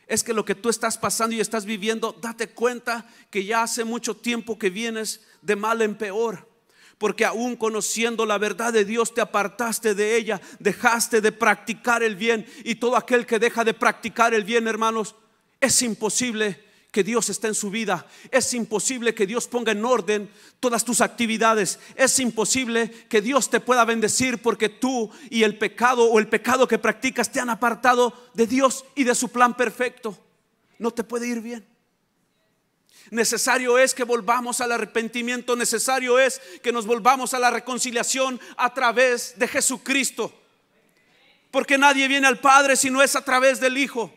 Es 0.06 0.24
que 0.24 0.34
lo 0.34 0.46
que 0.46 0.54
tú 0.54 0.70
estás 0.70 0.98
pasando 0.98 1.36
y 1.36 1.40
estás 1.40 1.66
viviendo, 1.66 2.16
date 2.22 2.50
cuenta 2.50 3.10
que 3.32 3.44
ya 3.44 3.64
hace 3.64 3.84
mucho 3.84 4.16
tiempo 4.16 4.60
que 4.60 4.70
vienes 4.70 5.22
de 5.42 5.56
mal 5.56 5.82
en 5.82 5.98
peor 5.98 6.48
porque 6.98 7.26
aún 7.26 7.56
conociendo 7.56 8.26
la 8.26 8.40
verdad 8.40 8.74
de 8.74 8.84
Dios 8.84 9.14
te 9.14 9.22
apartaste 9.22 9.94
de 9.94 10.16
ella, 10.16 10.42
dejaste 10.58 11.22
de 11.22 11.32
practicar 11.32 12.02
el 12.02 12.16
bien 12.16 12.48
y 12.64 12.76
todo 12.76 12.96
aquel 12.96 13.28
que 13.28 13.38
deja 13.38 13.64
de 13.64 13.76
practicar 13.76 14.34
el 14.34 14.44
bien, 14.44 14.68
hermanos, 14.68 15.14
es 15.60 15.80
imposible 15.84 16.67
que 16.98 17.04
Dios 17.04 17.30
está 17.30 17.48
en 17.48 17.54
su 17.54 17.70
vida. 17.70 18.08
Es 18.32 18.56
imposible 18.56 19.14
que 19.14 19.28
Dios 19.28 19.48
ponga 19.48 19.72
en 19.72 19.86
orden 19.86 20.32
todas 20.60 20.84
tus 20.84 21.02
actividades. 21.02 21.78
Es 21.96 22.18
imposible 22.18 22.90
que 23.08 23.22
Dios 23.22 23.52
te 23.52 23.60
pueda 23.60 23.86
bendecir 23.86 24.42
porque 24.42 24.68
tú 24.68 25.12
y 25.30 25.44
el 25.44 25.60
pecado 25.60 26.06
o 26.06 26.18
el 26.18 26.28
pecado 26.28 26.68
que 26.68 26.80
practicas 26.80 27.32
te 27.32 27.40
han 27.40 27.52
apartado 27.52 28.16
de 28.34 28.48
Dios 28.48 28.84
y 28.96 29.04
de 29.04 29.14
su 29.14 29.30
plan 29.30 29.56
perfecto. 29.56 30.18
No 30.80 30.90
te 30.90 31.04
puede 31.04 31.28
ir 31.28 31.40
bien. 31.40 31.68
Necesario 33.12 33.78
es 33.78 33.94
que 33.94 34.04
volvamos 34.04 34.60
al 34.60 34.72
arrepentimiento, 34.72 35.56
necesario 35.56 36.18
es 36.18 36.42
que 36.64 36.72
nos 36.72 36.88
volvamos 36.88 37.36
a 37.36 37.40
la 37.40 37.52
reconciliación 37.52 38.42
a 38.58 38.74
través 38.74 39.38
de 39.38 39.48
Jesucristo. 39.48 40.34
Porque 41.52 41.78
nadie 41.78 42.08
viene 42.08 42.26
al 42.26 42.40
Padre 42.40 42.76
si 42.76 42.90
no 42.90 43.04
es 43.04 43.16
a 43.16 43.24
través 43.24 43.60
del 43.60 43.78
Hijo. 43.78 44.12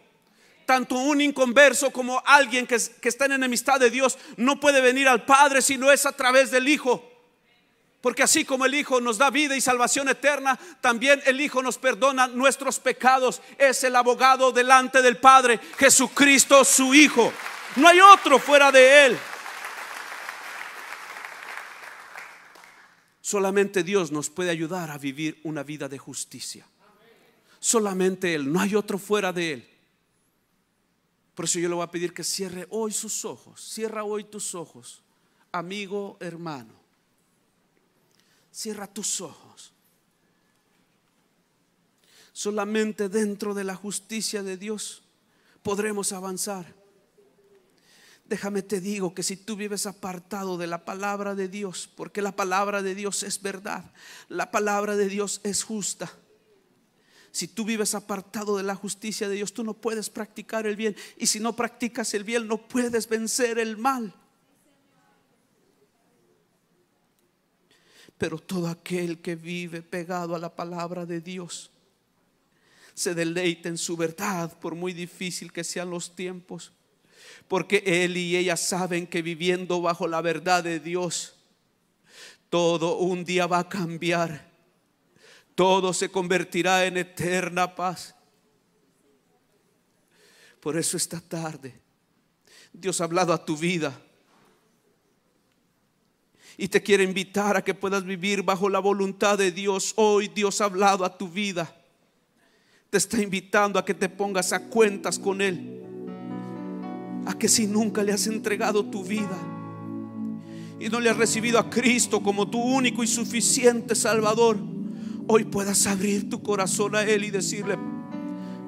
Tanto 0.70 0.94
un 0.94 1.20
inconverso 1.20 1.90
como 1.90 2.22
alguien 2.24 2.64
que, 2.64 2.76
está 2.76 3.24
en 3.24 3.32
enemistad 3.32 3.80
de 3.80 3.90
Dios 3.90 4.16
no 4.36 4.60
puede 4.60 4.80
venir 4.80 5.08
al 5.08 5.24
Padre 5.24 5.62
si 5.62 5.76
no 5.76 5.90
es 5.90 6.06
a 6.06 6.12
través 6.12 6.52
del 6.52 6.68
Hijo. 6.68 7.02
Porque 8.00 8.22
así 8.22 8.44
como 8.44 8.64
el 8.64 8.74
Hijo 8.74 9.00
nos 9.00 9.18
da 9.18 9.30
vida 9.30 9.56
y 9.56 9.60
salvación 9.60 10.08
eterna, 10.08 10.56
también 10.80 11.20
el 11.26 11.40
Hijo 11.40 11.60
nos 11.60 11.76
perdona 11.76 12.28
nuestros 12.28 12.78
pecados. 12.78 13.42
Es 13.58 13.82
el 13.82 13.96
abogado 13.96 14.52
delante 14.52 15.02
del 15.02 15.16
Padre, 15.16 15.58
Jesucristo 15.76 16.64
su 16.64 16.94
Hijo. 16.94 17.32
No 17.74 17.88
hay 17.88 17.98
otro 17.98 18.38
fuera 18.38 18.70
de 18.70 19.06
Él. 19.06 19.18
Solamente 23.20 23.82
Dios 23.82 24.12
nos 24.12 24.30
puede 24.30 24.50
ayudar 24.50 24.92
a 24.92 24.98
vivir 24.98 25.40
una 25.42 25.64
vida 25.64 25.88
de 25.88 25.98
justicia. 25.98 26.64
Solamente 27.58 28.36
Él, 28.36 28.52
no 28.52 28.60
hay 28.60 28.76
otro 28.76 28.98
fuera 28.98 29.32
de 29.32 29.54
Él. 29.54 29.69
Por 31.40 31.46
eso 31.46 31.58
yo 31.58 31.70
le 31.70 31.74
voy 31.74 31.84
a 31.84 31.90
pedir 31.90 32.12
que 32.12 32.22
cierre 32.22 32.66
hoy 32.68 32.92
sus 32.92 33.24
ojos, 33.24 33.62
cierra 33.62 34.04
hoy 34.04 34.24
tus 34.24 34.54
ojos, 34.54 35.00
amigo, 35.52 36.18
hermano. 36.20 36.74
Cierra 38.52 38.86
tus 38.86 39.22
ojos. 39.22 39.72
Solamente 42.34 43.08
dentro 43.08 43.54
de 43.54 43.64
la 43.64 43.74
justicia 43.74 44.42
de 44.42 44.58
Dios 44.58 45.02
podremos 45.62 46.12
avanzar. 46.12 46.74
Déjame 48.26 48.60
te 48.60 48.82
digo 48.82 49.14
que 49.14 49.22
si 49.22 49.38
tú 49.38 49.56
vives 49.56 49.86
apartado 49.86 50.58
de 50.58 50.66
la 50.66 50.84
palabra 50.84 51.34
de 51.34 51.48
Dios, 51.48 51.88
porque 51.96 52.20
la 52.20 52.36
palabra 52.36 52.82
de 52.82 52.94
Dios 52.94 53.22
es 53.22 53.40
verdad, 53.40 53.90
la 54.28 54.50
palabra 54.50 54.94
de 54.94 55.08
Dios 55.08 55.40
es 55.42 55.62
justa. 55.62 56.12
Si 57.32 57.48
tú 57.48 57.64
vives 57.64 57.94
apartado 57.94 58.56
de 58.56 58.62
la 58.62 58.74
justicia 58.74 59.28
de 59.28 59.36
Dios, 59.36 59.52
tú 59.52 59.62
no 59.62 59.74
puedes 59.74 60.10
practicar 60.10 60.66
el 60.66 60.76
bien. 60.76 60.96
Y 61.16 61.26
si 61.26 61.40
no 61.40 61.54
practicas 61.54 62.12
el 62.14 62.24
bien, 62.24 62.46
no 62.46 62.58
puedes 62.68 63.08
vencer 63.08 63.58
el 63.58 63.76
mal. 63.76 64.14
Pero 68.18 68.38
todo 68.38 68.68
aquel 68.68 69.20
que 69.20 69.36
vive 69.36 69.82
pegado 69.82 70.34
a 70.34 70.38
la 70.38 70.54
palabra 70.54 71.06
de 71.06 71.20
Dios 71.20 71.70
se 72.94 73.14
deleita 73.14 73.68
en 73.68 73.78
su 73.78 73.96
verdad, 73.96 74.58
por 74.58 74.74
muy 74.74 74.92
difícil 74.92 75.52
que 75.52 75.64
sean 75.64 75.90
los 75.90 76.14
tiempos 76.14 76.72
porque 77.48 77.82
él 77.84 78.16
y 78.16 78.36
ella 78.36 78.56
saben 78.56 79.06
que 79.06 79.22
viviendo 79.22 79.80
bajo 79.80 80.06
la 80.06 80.20
verdad 80.20 80.62
de 80.62 80.80
Dios, 80.80 81.34
todo 82.48 82.98
un 82.98 83.24
día 83.24 83.46
va 83.46 83.60
a 83.60 83.68
cambiar. 83.68 84.49
Todo 85.60 85.92
se 85.92 86.10
convertirá 86.10 86.86
en 86.86 86.96
eterna 86.96 87.74
paz. 87.74 88.14
Por 90.58 90.78
eso 90.78 90.96
esta 90.96 91.20
tarde 91.20 91.78
Dios 92.72 92.98
ha 92.98 93.04
hablado 93.04 93.34
a 93.34 93.44
tu 93.44 93.58
vida 93.58 93.92
y 96.56 96.66
te 96.68 96.82
quiere 96.82 97.04
invitar 97.04 97.58
a 97.58 97.62
que 97.62 97.74
puedas 97.74 98.06
vivir 98.06 98.42
bajo 98.42 98.70
la 98.70 98.78
voluntad 98.78 99.36
de 99.36 99.52
Dios. 99.52 99.92
Hoy 99.96 100.28
Dios 100.28 100.62
ha 100.62 100.64
hablado 100.64 101.04
a 101.04 101.18
tu 101.18 101.28
vida. 101.28 101.76
Te 102.88 102.96
está 102.96 103.20
invitando 103.20 103.78
a 103.78 103.84
que 103.84 103.92
te 103.92 104.08
pongas 104.08 104.54
a 104.54 104.66
cuentas 104.70 105.18
con 105.18 105.42
Él 105.42 105.84
a 107.26 107.36
que 107.38 107.48
si 107.48 107.66
nunca 107.66 108.02
le 108.02 108.14
has 108.14 108.26
entregado 108.26 108.86
tu 108.86 109.04
vida 109.04 109.38
y 110.80 110.88
no 110.88 111.00
le 111.00 111.10
has 111.10 111.18
recibido 111.18 111.58
a 111.58 111.68
Cristo 111.68 112.22
como 112.22 112.48
tu 112.48 112.58
único 112.58 113.04
y 113.04 113.06
suficiente 113.06 113.94
Salvador, 113.94 114.79
hoy 115.32 115.44
puedas 115.44 115.86
abrir 115.86 116.28
tu 116.28 116.42
corazón 116.42 116.96
a 116.96 117.02
Él 117.02 117.22
y 117.22 117.30
decirle, 117.30 117.78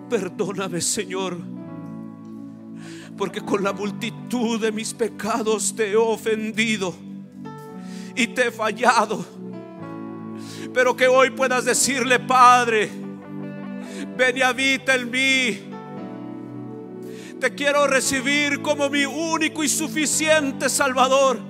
perdóname 0.09 0.81
Señor, 0.81 1.37
porque 3.18 3.40
con 3.40 3.64
la 3.64 3.72
multitud 3.72 4.61
de 4.61 4.70
mis 4.70 4.94
pecados 4.94 5.75
te 5.75 5.90
he 5.90 5.96
ofendido 5.96 6.94
y 8.14 8.29
te 8.29 8.46
he 8.46 8.51
fallado. 8.53 9.27
Pero 10.72 10.96
que 10.96 11.09
hoy 11.09 11.31
puedas 11.31 11.64
decirle, 11.64 12.20
Padre, 12.20 12.88
ven 14.16 14.37
y 14.37 14.42
habita 14.42 14.94
en 14.94 15.11
mí 15.11 15.72
te 17.40 17.57
quiero 17.57 17.88
recibir 17.88 18.62
como 18.62 18.88
mi 18.88 19.05
único 19.05 19.64
y 19.64 19.68
suficiente 19.68 20.68
Salvador. 20.68 21.40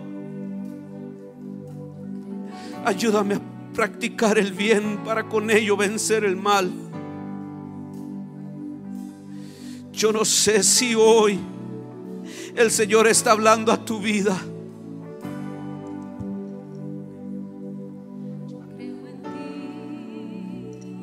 Ayúdame 2.82 3.34
a 3.34 3.51
practicar 3.72 4.38
el 4.38 4.52
bien 4.52 4.98
para 5.04 5.28
con 5.28 5.50
ello 5.50 5.76
vencer 5.76 6.24
el 6.24 6.36
mal. 6.36 6.72
Yo 9.92 10.12
no 10.12 10.24
sé 10.24 10.62
si 10.62 10.94
hoy 10.94 11.38
el 12.54 12.70
Señor 12.70 13.06
está 13.06 13.32
hablando 13.32 13.72
a 13.72 13.84
tu 13.84 14.00
vida. 14.00 14.38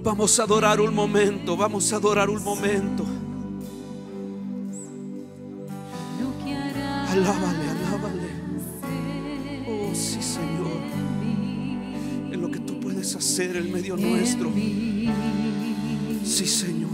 Vamos 0.01 0.39
a 0.39 0.43
adorar 0.43 0.79
un 0.81 0.93
momento, 0.95 1.57
vamos 1.57 1.91
a 1.93 1.97
adorar 1.97 2.29
un 2.29 2.43
momento. 2.43 3.05
Alábale. 7.11 7.68
Hacer 13.39 13.55
en 13.55 13.71
medio 13.71 13.95
nuestro. 13.95 14.51
Sí, 16.25 16.45
Señor. 16.45 16.89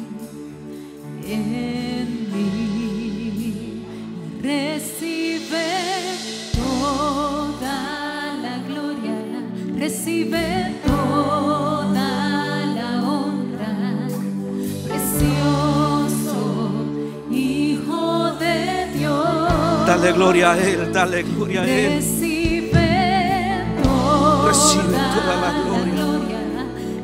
En 1.27 2.27
mí 2.31 3.81
recibe 4.43 5.65
toda 6.53 8.35
la 8.43 8.59
gloria, 8.67 9.15
recibe 9.75 10.75
toda 10.85 12.65
la 12.75 13.03
honra. 13.03 14.07
Precioso 14.87 16.37
Hijo 17.31 18.33
de 18.35 18.97
Dios. 18.99 19.87
Dale 19.87 20.11
gloria 20.13 20.51
a 20.51 20.59
Él, 20.59 20.93
dale 20.93 21.23
gloria 21.23 21.63
a 21.63 21.67
Él. 21.67 22.14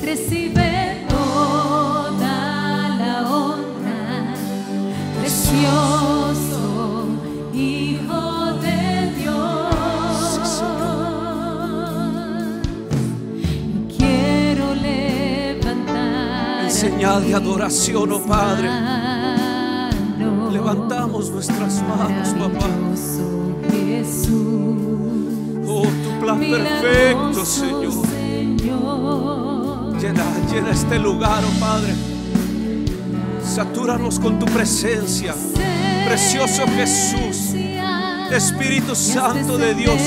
Recibe 0.03 1.05
toda 1.07 2.89
la 2.97 3.29
honra. 3.29 4.33
Precioso 5.19 7.05
Hijo 7.53 8.53
de 8.53 9.13
Dios. 9.17 10.63
Quiero 13.95 14.73
levantar. 14.73 16.71
Señal 16.71 17.23
de 17.23 17.35
adoración, 17.35 18.11
oh 18.11 18.21
Padre. 18.25 18.69
Levantamos 20.51 21.29
nuestras 21.29 21.81
manos, 21.83 22.29
papá. 22.29 22.67
Jesús. 23.69 24.31
Oh, 25.67 25.83
tu 25.83 26.19
plan 26.19 26.39
perfecto, 26.39 27.45
Señor. 27.45 28.11
Llena, 30.01 30.25
llena 30.51 30.71
este 30.71 30.97
lugar, 30.97 31.43
oh 31.45 31.59
Padre. 31.59 31.93
Satúranos 33.43 34.19
con 34.19 34.39
tu 34.39 34.47
presencia. 34.47 35.35
Precioso 36.07 36.63
Jesús. 36.75 37.53
Espíritu 38.31 38.95
Santo 38.95 39.59
de 39.59 39.75
Dios. 39.75 40.01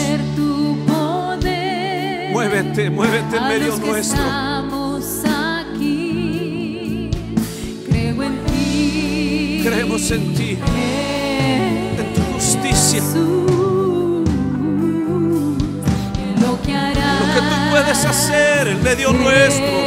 Muévete, 2.32 2.90
muévete 2.90 3.36
en 3.36 3.44
medio 3.46 3.76
nuestro. 3.76 4.20
Estamos 4.20 5.22
aquí. 5.24 7.10
Creo 7.88 8.22
en 8.24 8.44
ti. 8.46 9.60
Creemos 9.64 10.10
en 10.10 10.34
ti, 10.34 10.58
en 11.98 12.14
tu 12.14 12.20
justicia. 12.32 13.00
Lo 16.40 17.26
que 17.32 17.40
tú 17.40 17.56
puedes 17.70 18.04
hacer 18.04 18.66
en 18.66 18.82
medio 18.82 19.12
nuestro. 19.12 19.83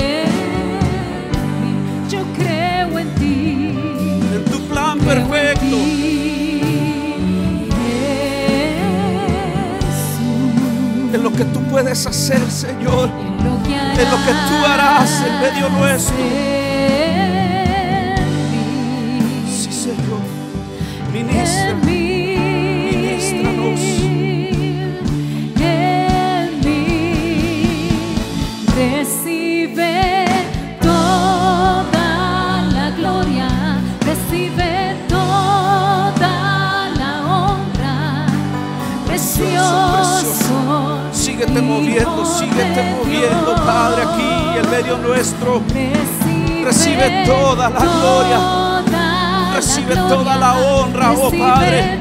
En 11.17 11.23
lo 11.23 11.31
que 11.31 11.45
tú 11.45 11.61
puedes 11.63 12.05
hacer, 12.05 12.39
Señor. 12.51 13.09
en 13.09 13.43
lo 13.43 13.63
que 13.63 13.75
harás 13.75 13.99
En 13.99 14.11
lo 14.11 14.17
que 14.17 14.31
tú 14.47 14.65
harás 14.65 15.21
en 15.21 15.39
medio 15.41 15.69
nuestro. 15.69 16.15
en 16.17 17.37
Sí, 19.47 19.71
Señor. 19.71 20.21
Ministra. 21.11 21.73
Síguete 41.57 41.73
moviendo, 41.73 42.25
síguete 42.25 42.83
moviendo. 42.83 43.55
Padre, 43.65 44.03
aquí 44.03 44.59
en 44.59 44.69
medio 44.69 44.97
nuestro. 44.97 45.63
Recibe, 46.63 47.23
toda 47.25 47.69
la 47.69 47.79
gloria. 47.79 49.53
Recibe 49.55 49.95
toda 49.95 50.35
la 50.35 50.53
honra, 50.53 51.13
oh 51.13 51.31
Padre. 51.31 51.99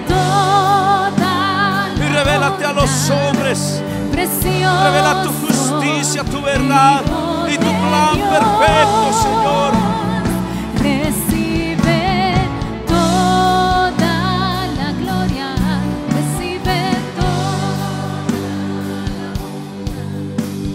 Y 1.97 2.01
la 2.01 2.23
revélate 2.23 2.65
a 2.67 2.73
los 2.75 3.11
hombres. 3.11 3.83
Revela 4.13 5.23
tu 5.23 5.31
justicia, 5.47 6.23
tu 6.23 6.43
verdad 6.43 7.01
y 7.49 7.57
tu 7.57 7.65
plan 7.65 8.21
perfecto, 8.29 9.13
Señor. 9.23 9.86